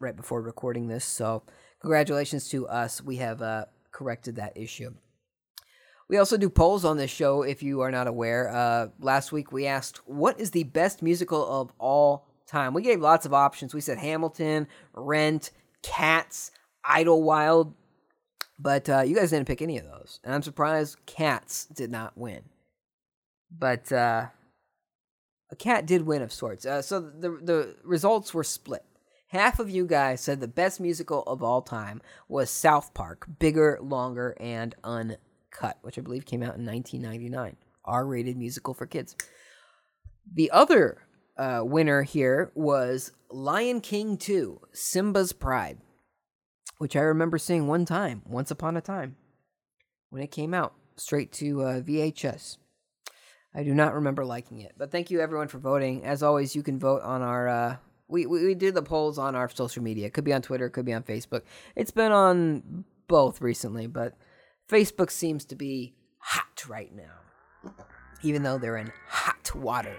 [0.00, 1.04] right before recording this.
[1.04, 1.44] So,
[1.80, 3.02] congratulations to us.
[3.02, 4.94] We have uh, corrected that issue.
[6.08, 8.48] We also do polls on this show if you are not aware.
[8.48, 12.74] Uh, last week we asked, What is the best musical of all time?
[12.74, 13.74] We gave lots of options.
[13.74, 15.50] We said Hamilton, Rent,
[15.82, 16.52] Cats,
[16.84, 17.74] Idlewild,
[18.58, 20.20] but uh, you guys didn't pick any of those.
[20.22, 22.42] And I'm surprised Cats did not win.
[23.50, 24.26] But uh,
[25.50, 26.66] a cat did win of sorts.
[26.66, 28.84] Uh, so the, the results were split.
[29.28, 33.78] Half of you guys said the best musical of all time was South Park, bigger,
[33.82, 37.56] longer, and uncut, which I believe came out in 1999.
[37.84, 39.16] R rated musical for kids.
[40.32, 45.78] The other uh, winner here was Lion King 2, Simba's Pride,
[46.78, 49.16] which I remember seeing one time, once upon a time,
[50.10, 52.58] when it came out, straight to uh, VHS.
[53.56, 56.04] I do not remember liking it, but thank you everyone for voting.
[56.04, 57.48] As always, you can vote on our.
[57.48, 57.76] Uh,
[58.06, 60.06] we, we we the polls on our social media.
[60.06, 61.40] It could be on Twitter, it could be on Facebook.
[61.74, 64.14] It's been on both recently, but
[64.68, 67.72] Facebook seems to be hot right now,
[68.22, 69.96] even though they're in hot water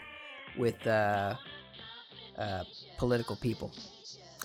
[0.55, 1.35] with uh,
[2.37, 2.63] uh,
[2.99, 3.73] political people.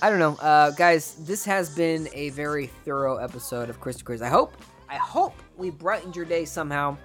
[0.01, 1.17] I don't know, uh, guys.
[1.27, 4.23] This has been a very thorough episode of Chris to Chris.
[4.23, 4.57] I hope,
[4.89, 6.97] I hope we brightened your day somehow.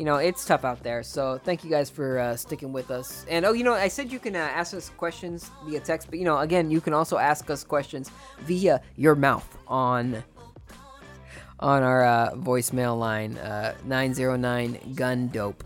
[0.00, 3.26] You know, it's tough out there, so thank you guys for uh, sticking with us.
[3.28, 6.18] And oh, you know, I said you can uh, ask us questions via text, but
[6.18, 10.24] you know, again, you can also ask us questions via your mouth on
[11.58, 15.64] on our uh, voicemail line uh, 909 gun dope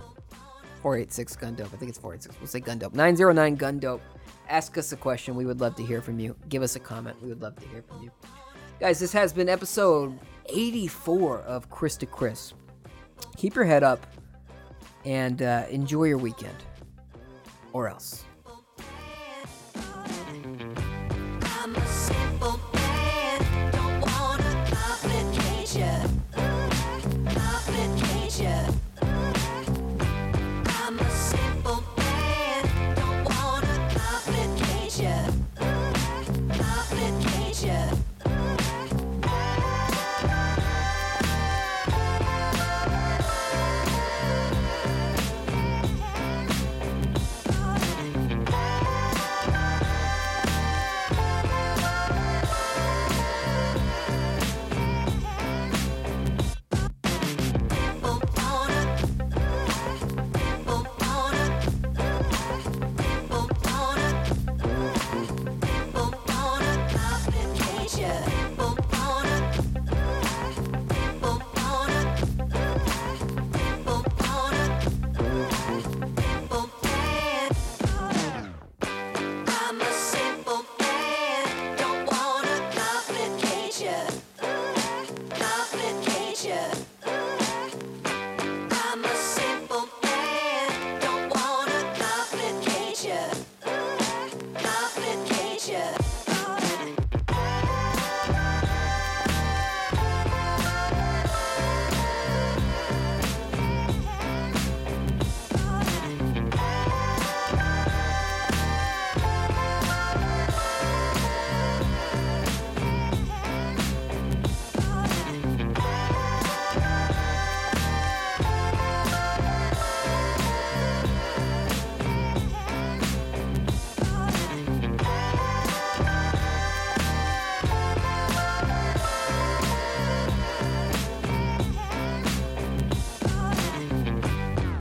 [0.82, 1.72] 486 gun dope.
[1.72, 2.41] I think it's 486.
[2.41, 2.93] We'll say gun dope.
[2.93, 4.03] 909 gun dope.
[4.49, 5.37] Ask us a question.
[5.37, 6.35] We would love to hear from you.
[6.49, 7.22] Give us a comment.
[7.22, 8.11] We would love to hear from you.
[8.80, 12.53] Guys, this has been episode 84 of Chris to Chris.
[13.37, 14.05] Keep your head up
[15.05, 16.57] and uh, enjoy your weekend.
[17.72, 18.24] Or else.